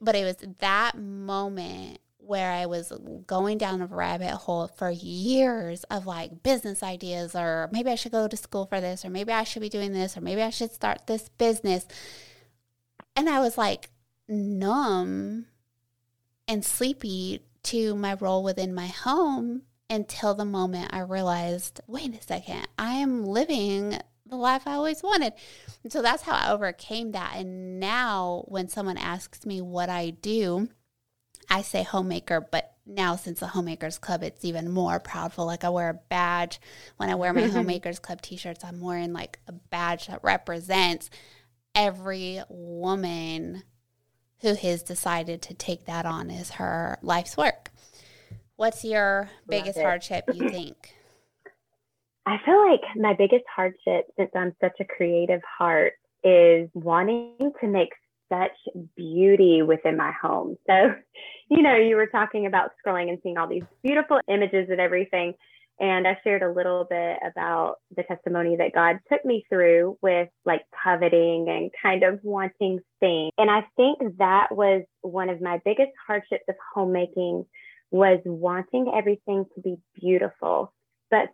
But 0.00 0.14
it 0.14 0.24
was 0.24 0.36
that 0.60 0.96
moment 0.96 2.00
where 2.28 2.52
I 2.52 2.66
was 2.66 2.92
going 3.26 3.56
down 3.56 3.80
a 3.80 3.86
rabbit 3.86 4.30
hole 4.30 4.68
for 4.68 4.90
years 4.90 5.84
of 5.84 6.06
like 6.06 6.42
business 6.42 6.82
ideas, 6.82 7.34
or 7.34 7.70
maybe 7.72 7.90
I 7.90 7.94
should 7.94 8.12
go 8.12 8.28
to 8.28 8.36
school 8.36 8.66
for 8.66 8.82
this, 8.82 9.02
or 9.02 9.08
maybe 9.08 9.32
I 9.32 9.44
should 9.44 9.62
be 9.62 9.70
doing 9.70 9.94
this, 9.94 10.14
or 10.14 10.20
maybe 10.20 10.42
I 10.42 10.50
should 10.50 10.72
start 10.72 11.06
this 11.06 11.30
business. 11.30 11.86
And 13.16 13.30
I 13.30 13.40
was 13.40 13.56
like 13.56 13.88
numb 14.28 15.46
and 16.46 16.62
sleepy 16.62 17.44
to 17.64 17.96
my 17.96 18.14
role 18.20 18.42
within 18.42 18.74
my 18.74 18.88
home 18.88 19.62
until 19.88 20.34
the 20.34 20.44
moment 20.44 20.90
I 20.92 21.00
realized 21.00 21.80
wait 21.86 22.14
a 22.14 22.22
second, 22.22 22.68
I 22.78 22.96
am 22.96 23.24
living 23.24 23.98
the 24.26 24.36
life 24.36 24.66
I 24.66 24.74
always 24.74 25.02
wanted. 25.02 25.32
So 25.88 26.02
that's 26.02 26.24
how 26.24 26.34
I 26.34 26.52
overcame 26.52 27.12
that. 27.12 27.36
And 27.36 27.80
now 27.80 28.44
when 28.48 28.68
someone 28.68 28.98
asks 28.98 29.46
me 29.46 29.62
what 29.62 29.88
I 29.88 30.10
do, 30.10 30.68
I 31.50 31.62
say 31.62 31.82
homemaker, 31.82 32.40
but 32.40 32.74
now 32.86 33.16
since 33.16 33.40
the 33.40 33.46
homemakers 33.48 33.98
club 33.98 34.22
it's 34.22 34.44
even 34.44 34.70
more 34.70 34.98
proudful. 34.98 35.46
Like 35.46 35.64
i 35.64 35.68
wear 35.68 35.90
a 35.90 36.00
badge. 36.08 36.60
When 36.96 37.10
i 37.10 37.14
wear 37.14 37.32
my 37.32 37.42
homemakers 37.48 37.98
club 37.98 38.22
t-shirts 38.22 38.64
i'm 38.64 38.80
wearing 38.80 39.12
like 39.12 39.38
a 39.46 39.52
badge 39.52 40.06
that 40.06 40.20
represents 40.22 41.10
every 41.74 42.40
woman 42.48 43.62
who 44.40 44.54
has 44.54 44.82
decided 44.82 45.42
to 45.42 45.54
take 45.54 45.86
that 45.86 46.06
on 46.06 46.30
as 46.30 46.52
her 46.52 46.98
life's 47.02 47.36
work. 47.36 47.70
What's 48.56 48.84
your 48.84 49.30
biggest 49.48 49.78
hardship 49.78 50.24
you 50.32 50.48
think? 50.50 50.94
I 52.26 52.36
feel 52.44 52.58
like 52.70 52.80
my 52.96 53.14
biggest 53.14 53.44
hardship 53.54 54.06
since 54.16 54.30
i'm 54.34 54.54
such 54.60 54.76
a 54.80 54.84
creative 54.84 55.40
heart 55.58 55.94
is 56.24 56.68
wanting 56.74 57.52
to 57.60 57.66
make 57.66 57.90
such 58.28 58.84
beauty 58.96 59.62
within 59.62 59.96
my 59.96 60.12
home. 60.20 60.56
So, 60.66 60.94
you 61.50 61.62
know, 61.62 61.76
you 61.76 61.96
were 61.96 62.06
talking 62.06 62.46
about 62.46 62.70
scrolling 62.84 63.08
and 63.08 63.18
seeing 63.22 63.38
all 63.38 63.48
these 63.48 63.64
beautiful 63.82 64.20
images 64.28 64.68
and 64.70 64.80
everything. 64.80 65.34
And 65.80 66.08
I 66.08 66.18
shared 66.24 66.42
a 66.42 66.52
little 66.52 66.86
bit 66.90 67.18
about 67.24 67.76
the 67.96 68.02
testimony 68.02 68.56
that 68.56 68.74
God 68.74 68.96
took 69.10 69.24
me 69.24 69.44
through 69.48 69.96
with 70.02 70.28
like 70.44 70.62
coveting 70.82 71.46
and 71.48 71.70
kind 71.80 72.02
of 72.02 72.18
wanting 72.24 72.80
things. 72.98 73.30
And 73.38 73.48
I 73.48 73.64
think 73.76 73.98
that 74.18 74.48
was 74.50 74.82
one 75.02 75.28
of 75.28 75.40
my 75.40 75.60
biggest 75.64 75.92
hardships 76.04 76.44
of 76.48 76.56
homemaking 76.74 77.46
was 77.90 78.20
wanting 78.24 78.92
everything 78.94 79.46
to 79.54 79.60
be 79.60 79.76
beautiful. 79.94 80.72
But 81.10 81.28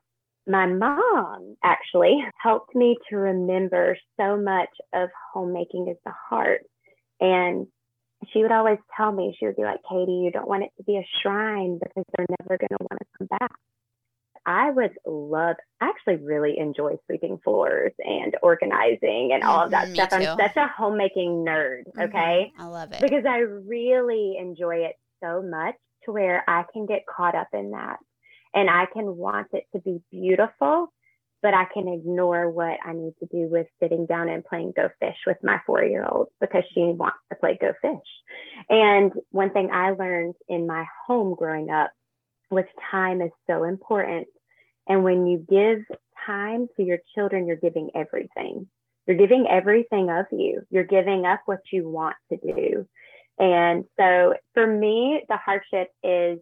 my 0.46 0.66
mom 0.66 1.56
actually 1.62 2.22
helped 2.40 2.74
me 2.74 2.96
to 3.08 3.16
remember 3.16 3.96
so 4.18 4.36
much 4.36 4.68
of 4.92 5.08
homemaking 5.32 5.88
is 5.88 5.96
the 6.04 6.12
heart. 6.28 6.62
And 7.24 7.66
she 8.32 8.42
would 8.42 8.52
always 8.52 8.78
tell 8.96 9.12
me, 9.12 9.34
she 9.38 9.46
would 9.46 9.56
be 9.56 9.62
like, 9.62 9.80
Katie, 9.90 10.20
you 10.24 10.30
don't 10.30 10.48
want 10.48 10.62
it 10.64 10.72
to 10.76 10.84
be 10.84 10.96
a 10.98 11.06
shrine 11.22 11.78
because 11.82 12.04
they're 12.16 12.26
never 12.40 12.58
going 12.58 12.76
to 12.78 12.86
want 12.90 13.00
to 13.00 13.18
come 13.18 13.38
back. 13.38 13.52
I 14.46 14.70
would 14.70 14.92
love, 15.06 15.56
I 15.80 15.88
actually 15.88 16.16
really 16.16 16.58
enjoy 16.58 16.96
sweeping 17.06 17.38
floors 17.42 17.92
and 17.98 18.36
organizing 18.42 19.30
and 19.32 19.42
all 19.42 19.64
of 19.64 19.70
that 19.70 19.88
me 19.88 19.94
stuff. 19.94 20.08
I'm 20.12 20.20
such 20.38 20.56
a 20.56 20.68
homemaking 20.68 21.44
nerd, 21.48 21.84
okay? 21.98 22.52
Mhm, 22.54 22.60
I 22.60 22.66
love 22.66 22.92
it. 22.92 23.00
Because 23.00 23.24
I 23.24 23.38
really 23.38 24.36
enjoy 24.38 24.84
it 24.84 24.96
so 25.22 25.40
much 25.40 25.76
to 26.04 26.12
where 26.12 26.44
I 26.46 26.64
can 26.74 26.84
get 26.84 27.06
caught 27.06 27.34
up 27.34 27.48
in 27.54 27.70
that 27.70 27.98
and 28.52 28.68
I 28.68 28.84
can 28.92 29.16
want 29.16 29.48
it 29.54 29.64
to 29.72 29.80
be 29.80 30.02
beautiful, 30.10 30.92
but 31.44 31.52
I 31.52 31.66
can 31.66 31.88
ignore 31.88 32.48
what 32.48 32.78
I 32.82 32.94
need 32.94 33.12
to 33.20 33.26
do 33.26 33.48
with 33.50 33.66
sitting 33.78 34.06
down 34.06 34.30
and 34.30 34.42
playing 34.42 34.72
Go 34.74 34.88
Fish 34.98 35.18
with 35.26 35.36
my 35.42 35.60
four 35.66 35.84
year 35.84 36.02
old 36.02 36.28
because 36.40 36.62
she 36.72 36.80
wants 36.80 37.18
to 37.30 37.36
play 37.36 37.58
Go 37.60 37.74
Fish. 37.82 38.08
And 38.70 39.12
one 39.30 39.50
thing 39.50 39.68
I 39.70 39.90
learned 39.90 40.36
in 40.48 40.66
my 40.66 40.86
home 41.06 41.34
growing 41.34 41.68
up 41.68 41.90
was 42.50 42.64
time 42.90 43.20
is 43.20 43.30
so 43.46 43.64
important. 43.64 44.26
And 44.88 45.04
when 45.04 45.26
you 45.26 45.44
give 45.46 45.84
time 46.26 46.66
to 46.78 46.82
your 46.82 47.00
children, 47.14 47.46
you're 47.46 47.56
giving 47.56 47.90
everything. 47.94 48.66
You're 49.06 49.18
giving 49.18 49.46
everything 49.46 50.08
of 50.08 50.24
you. 50.32 50.62
You're 50.70 50.84
giving 50.84 51.26
up 51.26 51.42
what 51.44 51.60
you 51.70 51.86
want 51.86 52.16
to 52.32 52.38
do. 52.38 52.88
And 53.38 53.84
so 54.00 54.32
for 54.54 54.66
me, 54.66 55.22
the 55.28 55.36
hardship 55.36 55.90
is 56.02 56.38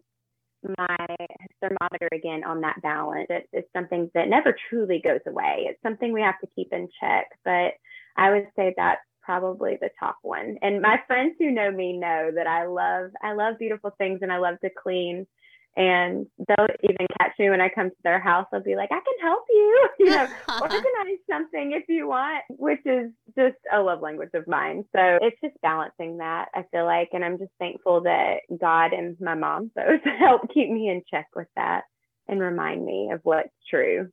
my 0.77 1.15
thermometer 1.61 2.09
again 2.11 2.43
on 2.43 2.61
that 2.61 2.81
balance. 2.81 3.27
It, 3.29 3.49
it's 3.53 3.71
something 3.73 4.09
that 4.13 4.27
never 4.29 4.55
truly 4.69 5.01
goes 5.03 5.21
away. 5.27 5.65
It's 5.69 5.81
something 5.83 6.11
we 6.13 6.21
have 6.21 6.39
to 6.41 6.47
keep 6.55 6.73
in 6.73 6.89
check. 6.99 7.27
But 7.45 7.73
I 8.17 8.31
would 8.31 8.47
say 8.55 8.73
that's 8.75 9.01
probably 9.21 9.77
the 9.81 9.89
top 9.99 10.17
one. 10.21 10.57
And 10.61 10.81
my 10.81 10.97
friends 11.07 11.35
who 11.39 11.51
know 11.51 11.71
me 11.71 11.93
know 11.97 12.31
that 12.35 12.47
I 12.47 12.65
love 12.65 13.11
I 13.21 13.33
love 13.33 13.57
beautiful 13.59 13.91
things 13.97 14.19
and 14.21 14.31
I 14.31 14.37
love 14.37 14.59
to 14.61 14.69
clean. 14.69 15.25
And 15.75 16.27
they'll 16.37 16.67
even 16.83 17.07
catch 17.19 17.31
me 17.39 17.49
when 17.49 17.61
I 17.61 17.69
come 17.69 17.89
to 17.89 17.95
their 18.03 18.19
house. 18.19 18.45
They'll 18.51 18.61
be 18.61 18.75
like, 18.75 18.91
I 18.91 18.99
can 18.99 19.27
help 19.27 19.43
you, 19.49 19.89
you 19.99 20.05
know, 20.05 20.27
organize 20.61 21.19
something 21.29 21.71
if 21.73 21.85
you 21.89 22.07
want, 22.07 22.43
which 22.49 22.85
is 22.85 23.11
just 23.35 23.57
a 23.73 23.79
love 23.79 24.01
language 24.01 24.29
of 24.35 24.47
mine. 24.47 24.85
So 24.95 25.17
it's 25.21 25.39
just 25.43 25.59
balancing 25.61 26.17
that, 26.17 26.49
I 26.53 26.63
feel 26.71 26.85
like. 26.85 27.09
And 27.13 27.25
I'm 27.25 27.39
just 27.39 27.51
thankful 27.57 28.01
that 28.01 28.41
God 28.59 28.93
and 28.93 29.17
my 29.19 29.33
mom 29.35 29.71
both 29.75 30.01
help 30.19 30.41
keep 30.53 30.69
me 30.69 30.89
in 30.89 31.01
check 31.09 31.27
with 31.35 31.47
that 31.55 31.83
and 32.27 32.39
remind 32.39 32.85
me 32.85 33.09
of 33.11 33.21
what's 33.23 33.49
true. 33.69 34.09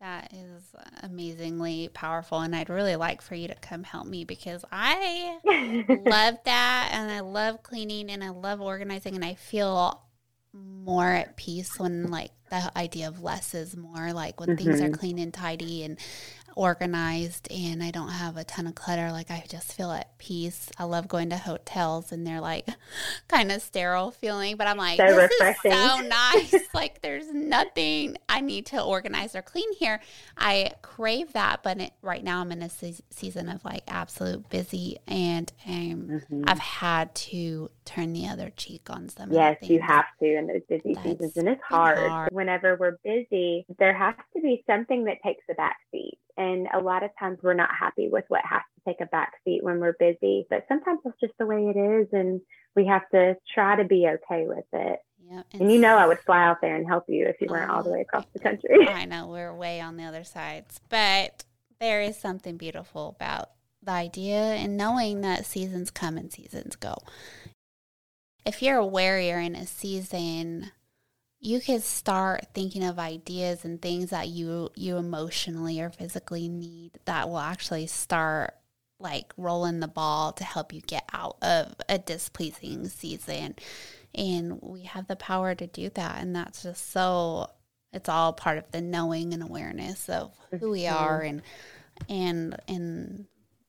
That 0.00 0.32
is 0.32 0.74
amazingly 1.04 1.88
powerful. 1.94 2.40
And 2.40 2.56
I'd 2.56 2.68
really 2.68 2.96
like 2.96 3.22
for 3.22 3.36
you 3.36 3.46
to 3.46 3.54
come 3.54 3.84
help 3.84 4.06
me 4.06 4.24
because 4.24 4.64
I 4.72 5.38
love 5.88 6.38
that. 6.44 6.90
And 6.92 7.08
I 7.08 7.20
love 7.20 7.62
cleaning 7.62 8.10
and 8.10 8.24
I 8.24 8.30
love 8.30 8.60
organizing. 8.60 9.14
And 9.14 9.24
I 9.24 9.34
feel 9.34 10.02
more 10.54 11.08
at 11.10 11.36
peace 11.36 11.78
when, 11.78 12.10
like, 12.10 12.30
the 12.50 12.70
idea 12.76 13.08
of 13.08 13.22
less 13.22 13.54
is 13.54 13.76
more 13.76 14.12
like 14.12 14.38
when 14.38 14.56
things 14.56 14.80
are 14.80 14.90
Mhm. 14.90 14.98
clean 14.98 15.18
and 15.18 15.32
tidy 15.32 15.84
and 15.84 15.98
organized 16.56 17.50
and 17.50 17.82
I 17.82 17.90
don't 17.90 18.08
have 18.10 18.36
a 18.36 18.44
ton 18.44 18.66
of 18.66 18.74
clutter. 18.74 19.10
Like, 19.12 19.30
I 19.30 19.44
just 19.48 19.72
feel 19.74 19.90
at 19.92 20.16
peace. 20.18 20.70
I 20.78 20.84
love 20.84 21.08
going 21.08 21.30
to 21.30 21.36
hotels 21.36 22.12
and 22.12 22.26
they're 22.26 22.40
like 22.40 22.66
kind 23.28 23.50
of 23.52 23.62
sterile 23.62 24.10
feeling, 24.10 24.56
but 24.56 24.66
I'm 24.66 24.76
like, 24.76 24.98
So 24.98 25.06
this 25.06 25.30
refreshing. 25.40 25.72
is 25.72 25.78
so 25.78 26.00
nice. 26.08 26.54
like, 26.74 27.02
there's 27.02 27.32
nothing 27.32 28.16
I 28.28 28.40
need 28.40 28.66
to 28.66 28.82
organize 28.82 29.34
or 29.34 29.42
clean 29.42 29.72
here. 29.74 30.00
I 30.36 30.72
crave 30.82 31.32
that, 31.34 31.62
but 31.62 31.80
it, 31.80 31.92
right 32.02 32.22
now 32.22 32.40
I'm 32.40 32.52
in 32.52 32.62
a 32.62 32.68
se- 32.70 33.00
season 33.10 33.48
of 33.48 33.64
like 33.64 33.82
absolute 33.88 34.48
busy, 34.48 34.98
and 35.06 35.52
um, 35.66 36.22
Mhm. 36.30 36.44
I've 36.46 36.58
had 36.58 37.14
to 37.14 37.70
turn 37.84 38.12
the 38.12 38.26
other 38.28 38.50
cheek 38.56 38.88
on 38.90 39.08
some. 39.08 39.28
the 39.30 39.36
Yes, 39.36 39.56
you 39.62 39.80
have 39.80 40.04
to 40.20 40.36
in 40.38 40.46
those 40.46 40.62
busy 40.68 40.94
That's 40.94 41.06
seasons. 41.06 41.36
And 41.36 41.48
it's 41.48 41.62
hard. 41.62 41.98
hard. 41.98 42.32
Whenever 42.32 42.76
we're 42.78 42.98
busy, 43.04 43.66
there 43.78 43.94
has 43.94 44.14
to 44.36 44.40
be 44.42 44.62
something 44.66 45.04
that 45.04 45.18
takes 45.24 45.44
a 45.50 45.54
back 45.54 45.76
seat. 45.90 46.18
And 46.36 46.66
a 46.72 46.80
lot 46.80 47.02
of 47.02 47.10
times 47.18 47.38
we're 47.42 47.54
not 47.54 47.70
happy 47.78 48.08
with 48.08 48.24
what 48.28 48.42
has 48.44 48.62
to 48.76 48.90
take 48.90 49.00
a 49.00 49.06
back 49.06 49.34
seat 49.44 49.62
when 49.62 49.80
we're 49.80 49.96
busy. 49.98 50.46
But 50.48 50.64
sometimes 50.68 51.00
that's 51.04 51.20
just 51.20 51.34
the 51.38 51.46
way 51.46 51.72
it 51.74 51.78
is. 51.78 52.08
And 52.12 52.40
we 52.74 52.86
have 52.86 53.08
to 53.10 53.36
try 53.54 53.76
to 53.76 53.84
be 53.84 54.06
okay 54.08 54.46
with 54.46 54.64
it. 54.72 55.00
Yeah, 55.30 55.42
And 55.52 55.70
you 55.70 55.78
know, 55.78 55.96
I 55.96 56.06
would 56.06 56.18
fly 56.18 56.44
out 56.44 56.60
there 56.60 56.74
and 56.74 56.86
help 56.86 57.04
you 57.08 57.26
if 57.26 57.36
you 57.40 57.46
weren't 57.48 57.70
all 57.70 57.82
the 57.82 57.90
oh, 57.90 57.92
way 57.92 58.00
across 58.00 58.26
the 58.32 58.38
country. 58.38 58.86
I 58.88 59.04
know 59.04 59.28
we're 59.28 59.54
way 59.54 59.80
on 59.80 59.96
the 59.96 60.04
other 60.04 60.24
sides, 60.24 60.80
but 60.88 61.44
there 61.78 62.00
is 62.02 62.16
something 62.16 62.56
beautiful 62.56 63.14
about 63.16 63.50
the 63.82 63.92
idea 63.92 64.36
and 64.36 64.76
knowing 64.76 65.20
that 65.22 65.46
seasons 65.46 65.90
come 65.90 66.16
and 66.16 66.32
seasons 66.32 66.76
go. 66.76 66.96
If 68.44 68.62
you're 68.62 68.78
a 68.78 68.86
warrior 68.86 69.38
in 69.38 69.54
a 69.54 69.66
season, 69.66 70.72
you 71.44 71.60
could 71.60 71.82
start 71.82 72.46
thinking 72.54 72.84
of 72.84 72.98
ideas 73.00 73.64
and 73.64 73.82
things 73.82 74.10
that 74.10 74.28
you 74.28 74.70
you 74.76 74.96
emotionally 74.96 75.80
or 75.80 75.90
physically 75.90 76.48
need 76.48 76.92
that 77.04 77.28
will 77.28 77.38
actually 77.40 77.86
start 77.88 78.54
like 79.00 79.32
rolling 79.36 79.80
the 79.80 79.88
ball 79.88 80.32
to 80.32 80.44
help 80.44 80.72
you 80.72 80.80
get 80.80 81.02
out 81.12 81.36
of 81.42 81.74
a 81.88 81.98
displeasing 81.98 82.86
season. 82.88 83.56
And 84.14 84.60
we 84.62 84.82
have 84.84 85.08
the 85.08 85.16
power 85.16 85.56
to 85.56 85.66
do 85.66 85.90
that. 85.90 86.20
And 86.22 86.36
that's 86.36 86.62
just 86.62 86.92
so 86.92 87.50
it's 87.92 88.08
all 88.08 88.32
part 88.32 88.58
of 88.58 88.70
the 88.70 88.80
knowing 88.80 89.34
and 89.34 89.42
awareness 89.42 90.08
of 90.08 90.32
who 90.60 90.70
we 90.70 90.86
are 90.86 91.20
and 91.22 91.42
and 92.08 92.56
and 92.68 93.26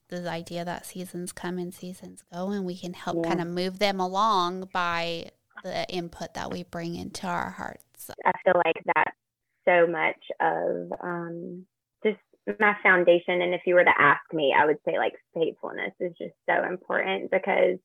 the 0.10 0.30
idea 0.30 0.64
that 0.64 0.86
seasons 0.86 1.32
come 1.32 1.58
and 1.58 1.74
seasons 1.74 2.24
go 2.32 2.52
and 2.52 2.66
we 2.66 2.78
can 2.78 2.94
help 2.94 3.18
Yeah. 3.24 3.30
kind 3.30 3.42
of 3.42 3.48
move 3.48 3.80
them 3.80 4.00
along 4.00 4.70
by 4.72 5.32
the 5.64 5.88
input 5.90 6.34
that 6.36 6.52
we 6.52 6.64
bring 6.64 6.96
into 6.96 7.28
our 7.28 7.50
hearts. 7.50 8.10
I 8.26 8.32
feel 8.44 8.62
like 8.66 8.76
that's 8.96 9.18
so 9.66 9.88
much 9.88 10.20
of 10.40 10.92
um, 11.02 11.66
just 12.06 12.20
my 12.60 12.76
foundation. 12.84 13.42
And 13.42 13.54
if 13.54 13.62
you 13.66 13.76
were 13.76 13.84
to 13.84 13.94
ask 13.98 14.22
me, 14.34 14.54
I 14.58 14.66
would 14.66 14.78
say 14.86 14.98
like 14.98 15.14
faithfulness 15.34 15.94
is 16.00 16.14
just 16.18 16.34
so 16.50 16.68
important 16.68 17.32
because 17.32 17.80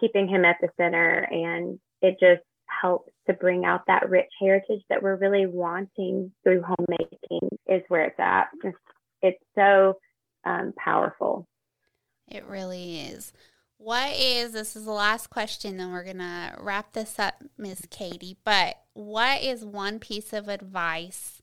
keeping 0.00 0.28
him 0.28 0.44
at 0.44 0.56
the 0.60 0.68
center 0.76 1.26
and 1.30 1.78
it 2.02 2.16
just 2.20 2.42
helps 2.82 3.12
to 3.26 3.32
bring 3.32 3.64
out 3.64 3.82
that 3.86 4.10
rich 4.10 4.30
heritage 4.40 4.82
that 4.90 5.02
we're 5.02 5.16
really 5.16 5.46
wanting 5.46 6.32
through 6.42 6.62
homemaking 6.62 7.48
is 7.68 7.82
where 7.88 8.04
it's 8.04 8.18
at. 8.18 8.48
It's, 8.62 8.76
it's 9.22 9.44
so 9.54 9.94
um, 10.44 10.72
powerful. 10.76 11.46
It 12.28 12.44
really 12.46 13.00
is. 13.00 13.32
What 13.78 14.12
is 14.16 14.52
this 14.52 14.76
is 14.76 14.84
the 14.84 14.92
last 14.92 15.30
question 15.30 15.80
and 15.80 15.92
we're 15.92 16.04
to 16.04 16.54
wrap 16.58 16.92
this 16.92 17.18
up 17.18 17.34
Miss 17.58 17.82
Katie, 17.90 18.36
but 18.44 18.76
what 18.94 19.42
is 19.42 19.64
one 19.64 19.98
piece 19.98 20.32
of 20.32 20.48
advice 20.48 21.42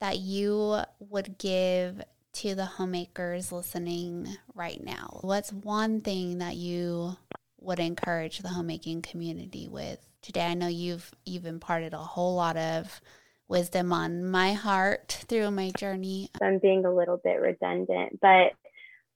that 0.00 0.18
you 0.18 0.80
would 0.98 1.38
give 1.38 2.02
to 2.32 2.54
the 2.54 2.64
homemakers 2.64 3.52
listening 3.52 4.26
right 4.54 4.82
now? 4.82 5.20
What's 5.22 5.52
one 5.52 6.00
thing 6.00 6.38
that 6.38 6.56
you 6.56 7.16
would 7.60 7.78
encourage 7.78 8.38
the 8.38 8.48
homemaking 8.48 9.02
community 9.02 9.68
with 9.68 9.98
today? 10.22 10.46
I 10.46 10.54
know 10.54 10.68
you've 10.68 11.10
you've 11.24 11.46
imparted 11.46 11.92
a 11.92 11.98
whole 11.98 12.34
lot 12.34 12.56
of 12.56 13.00
wisdom 13.48 13.92
on 13.92 14.24
my 14.24 14.54
heart 14.54 15.24
through 15.28 15.50
my 15.50 15.70
journey. 15.78 16.30
I'm 16.42 16.58
being 16.58 16.84
a 16.84 16.94
little 16.94 17.16
bit 17.16 17.40
redundant, 17.40 18.20
but 18.20 18.52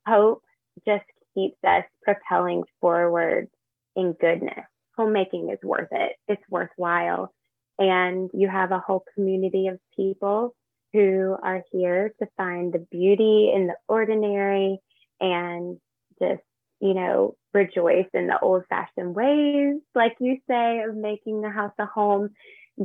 hope 0.07 0.42
just 0.87 1.05
keeps 1.40 1.59
us 1.64 1.85
propelling 2.03 2.64
forward 2.81 3.48
in 3.96 4.14
goodness. 4.20 4.64
Homemaking 4.96 5.50
is 5.50 5.59
worth 5.62 5.88
it. 5.90 6.12
It's 6.29 6.42
worthwhile. 6.50 7.33
And 7.79 8.31
you 8.35 8.48
have 8.48 8.72
a 8.72 8.79
whole 8.79 9.05
community 9.14 9.68
of 9.68 9.79
people 9.96 10.55
who 10.92 11.37
are 11.42 11.62
here 11.72 12.12
to 12.18 12.29
find 12.37 12.72
the 12.72 12.87
beauty 12.90 13.53
in 13.55 13.68
the 13.68 13.76
ordinary 13.88 14.79
and 15.20 15.79
just, 16.20 16.42
you 16.81 16.94
know, 16.94 17.37
rejoice 17.55 18.09
in 18.12 18.26
the 18.26 18.38
old 18.40 18.64
fashioned 18.68 19.14
ways, 19.14 19.76
like 19.94 20.16
you 20.20 20.38
say, 20.48 20.81
of 20.81 20.94
making 20.94 21.40
the 21.40 21.50
house 21.50 21.72
a 21.79 21.87
home. 21.87 22.31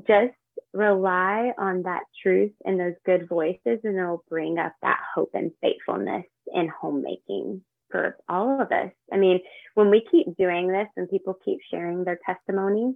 Just 0.07 0.35
rely 0.73 1.51
on 1.57 1.83
that 1.83 2.03
truth 2.21 2.51
and 2.63 2.79
those 2.79 2.95
good 3.05 3.27
voices, 3.27 3.79
and 3.83 3.97
it'll 3.97 4.23
bring 4.29 4.57
up 4.59 4.73
that 4.81 4.99
hope 5.13 5.31
and 5.33 5.51
faithfulness 5.61 6.25
in 6.53 6.69
homemaking 6.69 7.61
for 7.95 8.17
all 8.27 8.61
of 8.61 8.71
us. 8.71 8.91
I 9.11 9.17
mean, 9.17 9.39
when 9.75 9.89
we 9.89 10.05
keep 10.11 10.35
doing 10.37 10.67
this 10.67 10.87
and 10.97 11.09
people 11.09 11.37
keep 11.45 11.59
sharing 11.71 12.03
their 12.03 12.19
testimonies, 12.25 12.95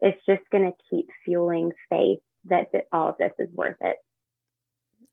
it's 0.00 0.20
just 0.26 0.42
going 0.52 0.64
to 0.70 0.76
keep 0.90 1.08
fueling 1.24 1.72
faith 1.88 2.20
that 2.46 2.66
all 2.92 3.08
of 3.08 3.16
this 3.18 3.32
is 3.38 3.48
worth 3.54 3.76
it. 3.80 3.96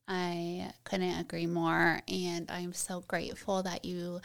I 0.07 0.73
couldn't 0.83 1.19
agree 1.19 1.45
more, 1.45 2.01
and 2.07 2.51
I'm 2.51 2.73
so 2.73 3.01
grateful 3.07 3.63
that 3.63 3.85
you 3.85 4.19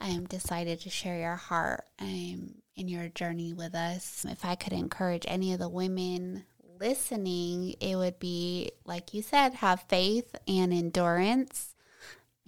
um, 0.00 0.26
decided 0.26 0.80
to 0.80 0.90
share 0.90 1.18
your 1.18 1.34
heart 1.34 1.84
um, 1.98 2.54
in 2.76 2.86
your 2.86 3.08
journey 3.08 3.52
with 3.52 3.74
us. 3.74 4.24
If 4.28 4.44
I 4.44 4.54
could 4.54 4.72
encourage 4.72 5.24
any 5.26 5.52
of 5.52 5.58
the 5.58 5.68
women 5.68 6.44
listening, 6.78 7.74
it 7.80 7.96
would 7.96 8.20
be 8.20 8.70
like 8.84 9.12
you 9.14 9.22
said, 9.22 9.54
have 9.54 9.86
faith 9.88 10.36
and 10.46 10.72
endurance 10.72 11.74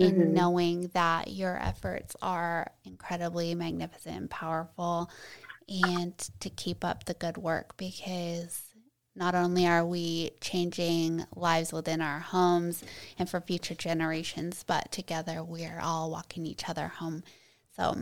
mm-hmm. 0.00 0.20
in 0.20 0.34
knowing 0.34 0.90
that 0.94 1.28
your 1.28 1.58
efforts 1.60 2.16
are 2.22 2.70
incredibly 2.84 3.54
magnificent 3.54 4.16
and 4.16 4.30
powerful, 4.30 5.10
and 5.68 6.16
to 6.40 6.50
keep 6.50 6.84
up 6.84 7.04
the 7.04 7.14
good 7.14 7.38
work 7.38 7.76
because 7.76 8.62
not 9.16 9.34
only 9.34 9.66
are 9.66 9.84
we 9.84 10.32
changing 10.40 11.24
lives 11.36 11.72
within 11.72 12.00
our 12.00 12.18
homes 12.18 12.82
and 13.18 13.30
for 13.30 13.40
future 13.40 13.74
generations, 13.74 14.64
but 14.66 14.90
together 14.90 15.42
we're 15.42 15.80
all 15.80 16.10
walking 16.10 16.46
each 16.46 16.68
other 16.68 16.88
home. 16.88 17.22
So, 17.76 17.96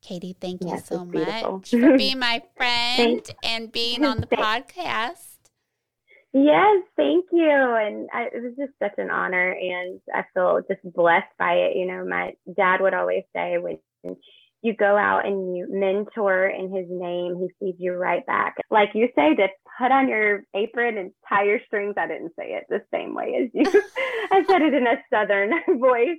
Katie, 0.00 0.36
thank 0.40 0.62
yes, 0.62 0.90
you 0.90 0.96
so 0.96 1.04
much 1.04 1.70
for 1.70 1.96
being 1.98 2.18
my 2.18 2.42
friend 2.56 3.20
and 3.42 3.70
being 3.70 4.04
on 4.04 4.20
the 4.20 4.26
podcast. 4.36 5.31
Yes, 6.32 6.82
thank 6.96 7.26
you. 7.30 7.50
And 7.50 8.08
I, 8.12 8.28
it 8.34 8.42
was 8.42 8.54
just 8.58 8.72
such 8.78 8.98
an 8.98 9.10
honor, 9.10 9.50
and 9.50 10.00
I 10.14 10.24
feel 10.32 10.60
just 10.68 10.80
blessed 10.94 11.26
by 11.38 11.52
it. 11.54 11.76
You 11.76 11.86
know, 11.86 12.06
my 12.06 12.32
dad 12.56 12.80
would 12.80 12.94
always 12.94 13.24
say 13.34 13.58
when 13.58 13.78
you 14.62 14.74
go 14.74 14.96
out 14.96 15.26
and 15.26 15.56
you 15.56 15.66
mentor 15.68 16.46
in 16.46 16.72
his 16.72 16.86
name, 16.88 17.36
he 17.36 17.48
feeds 17.58 17.78
you 17.80 17.92
right 17.92 18.24
back. 18.24 18.56
Like 18.70 18.90
you 18.94 19.08
say, 19.14 19.34
to 19.34 19.48
put 19.78 19.90
on 19.90 20.08
your 20.08 20.44
apron 20.54 20.98
and 20.98 21.12
tie 21.28 21.44
your 21.44 21.60
strings. 21.66 21.94
I 21.96 22.06
didn't 22.06 22.32
say 22.38 22.52
it 22.52 22.64
the 22.68 22.82
same 22.92 23.14
way 23.14 23.34
as 23.42 23.50
you. 23.52 23.64
I 24.32 24.44
said 24.46 24.62
it 24.62 24.74
in 24.74 24.86
a 24.86 24.96
southern 25.10 25.52
voice, 25.78 26.18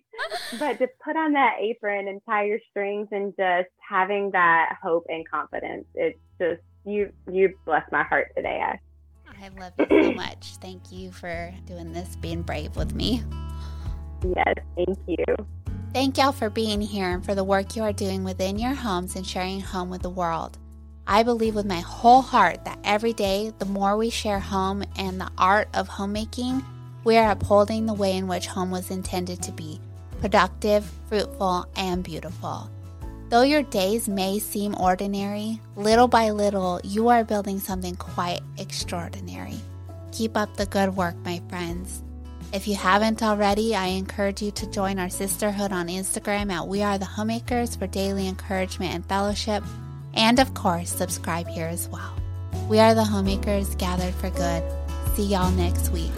but 0.60 0.78
to 0.80 0.88
put 1.04 1.16
on 1.16 1.34
that 1.34 1.56
apron 1.60 2.08
and 2.08 2.22
tie 2.28 2.46
your 2.46 2.60
strings 2.70 3.08
and 3.12 3.34
just 3.38 3.70
having 3.88 4.32
that 4.32 4.76
hope 4.82 5.06
and 5.10 5.28
confidence, 5.28 5.86
it's 5.96 6.20
just 6.40 6.62
you. 6.86 7.12
You 7.32 7.54
bless 7.66 7.84
my 7.92 8.04
heart 8.04 8.32
today. 8.36 8.62
I, 8.64 8.80
I 9.44 9.50
love 9.60 9.74
you 9.78 10.04
so 10.04 10.14
much. 10.14 10.56
Thank 10.62 10.90
you 10.90 11.12
for 11.12 11.54
doing 11.66 11.92
this, 11.92 12.16
being 12.16 12.44
brave 12.44 12.78
with 12.78 12.96
me. 12.96 13.22
Yes, 14.24 14.56
thank 14.78 14.98
you. 15.06 15.26
Thank 15.94 16.18
y'all 16.18 16.32
for 16.32 16.50
being 16.50 16.80
here 16.80 17.10
and 17.10 17.26
for 17.26 17.36
the 17.36 17.44
work 17.44 17.76
you 17.76 17.84
are 17.84 17.92
doing 17.92 18.24
within 18.24 18.58
your 18.58 18.74
homes 18.74 19.18
and 19.18 19.28
sharing 19.28 19.60
home 19.60 19.90
with 19.90 20.02
the 20.02 20.10
world. 20.10 20.58
I 21.06 21.24
believe 21.24 21.56
with 21.56 21.66
my 21.66 21.82
whole 21.82 22.22
heart 22.22 22.64
that 22.64 22.80
every 22.86 23.12
day, 23.12 23.52
the 23.60 23.66
more 23.66 23.98
we 23.98 24.10
share 24.10 24.40
home 24.40 24.86
and 24.96 25.20
the 25.20 25.30
art 25.38 25.68
of 25.74 25.90
homemaking, 25.90 26.64
we 27.04 27.18
are 27.18 27.32
upholding 27.32 27.86
the 27.86 27.94
way 27.94 28.16
in 28.16 28.30
which 28.30 28.48
home 28.48 28.72
was 28.72 28.92
intended 28.92 29.44
to 29.44 29.52
be 29.52 29.82
productive, 30.22 30.90
fruitful, 31.10 31.66
and 31.76 32.02
beautiful. 32.02 32.70
Though 33.34 33.42
your 33.42 33.64
days 33.64 34.08
may 34.08 34.38
seem 34.38 34.80
ordinary, 34.80 35.60
little 35.76 36.08
by 36.08 36.30
little, 36.30 36.80
you 36.84 37.08
are 37.08 37.24
building 37.24 37.60
something 37.60 37.96
quite 37.96 38.42
extraordinary. 38.60 39.56
Keep 40.12 40.38
up 40.38 40.56
the 40.56 40.68
good 40.68 40.96
work, 40.96 41.16
my 41.26 41.42
friends. 41.50 42.04
If 42.54 42.68
you 42.68 42.76
haven't 42.76 43.24
already, 43.24 43.76
I 43.76 43.88
encourage 43.88 44.44
you 44.44 44.52
to 44.52 44.70
join 44.70 45.00
our 45.00 45.10
sisterhood 45.10 45.72
on 45.72 45.88
Instagram 45.88 46.52
at 46.52 46.68
We 46.68 46.84
Are 46.84 47.00
the 47.00 47.06
Homemakers 47.06 47.76
for 47.76 47.88
daily 47.88 48.28
encouragement 48.28 48.94
and 48.94 49.04
fellowship. 49.04 49.64
And 50.14 50.38
of 50.38 50.54
course, 50.54 50.92
subscribe 50.92 51.48
here 51.48 51.66
as 51.66 51.90
well. 51.90 52.14
We 52.70 52.78
are 52.78 52.94
the 52.94 53.04
homemakers 53.04 53.74
gathered 53.78 54.14
for 54.14 54.30
good. 54.30 54.64
See 55.16 55.26
y'all 55.26 55.50
next 55.50 55.90
week. 55.90 56.12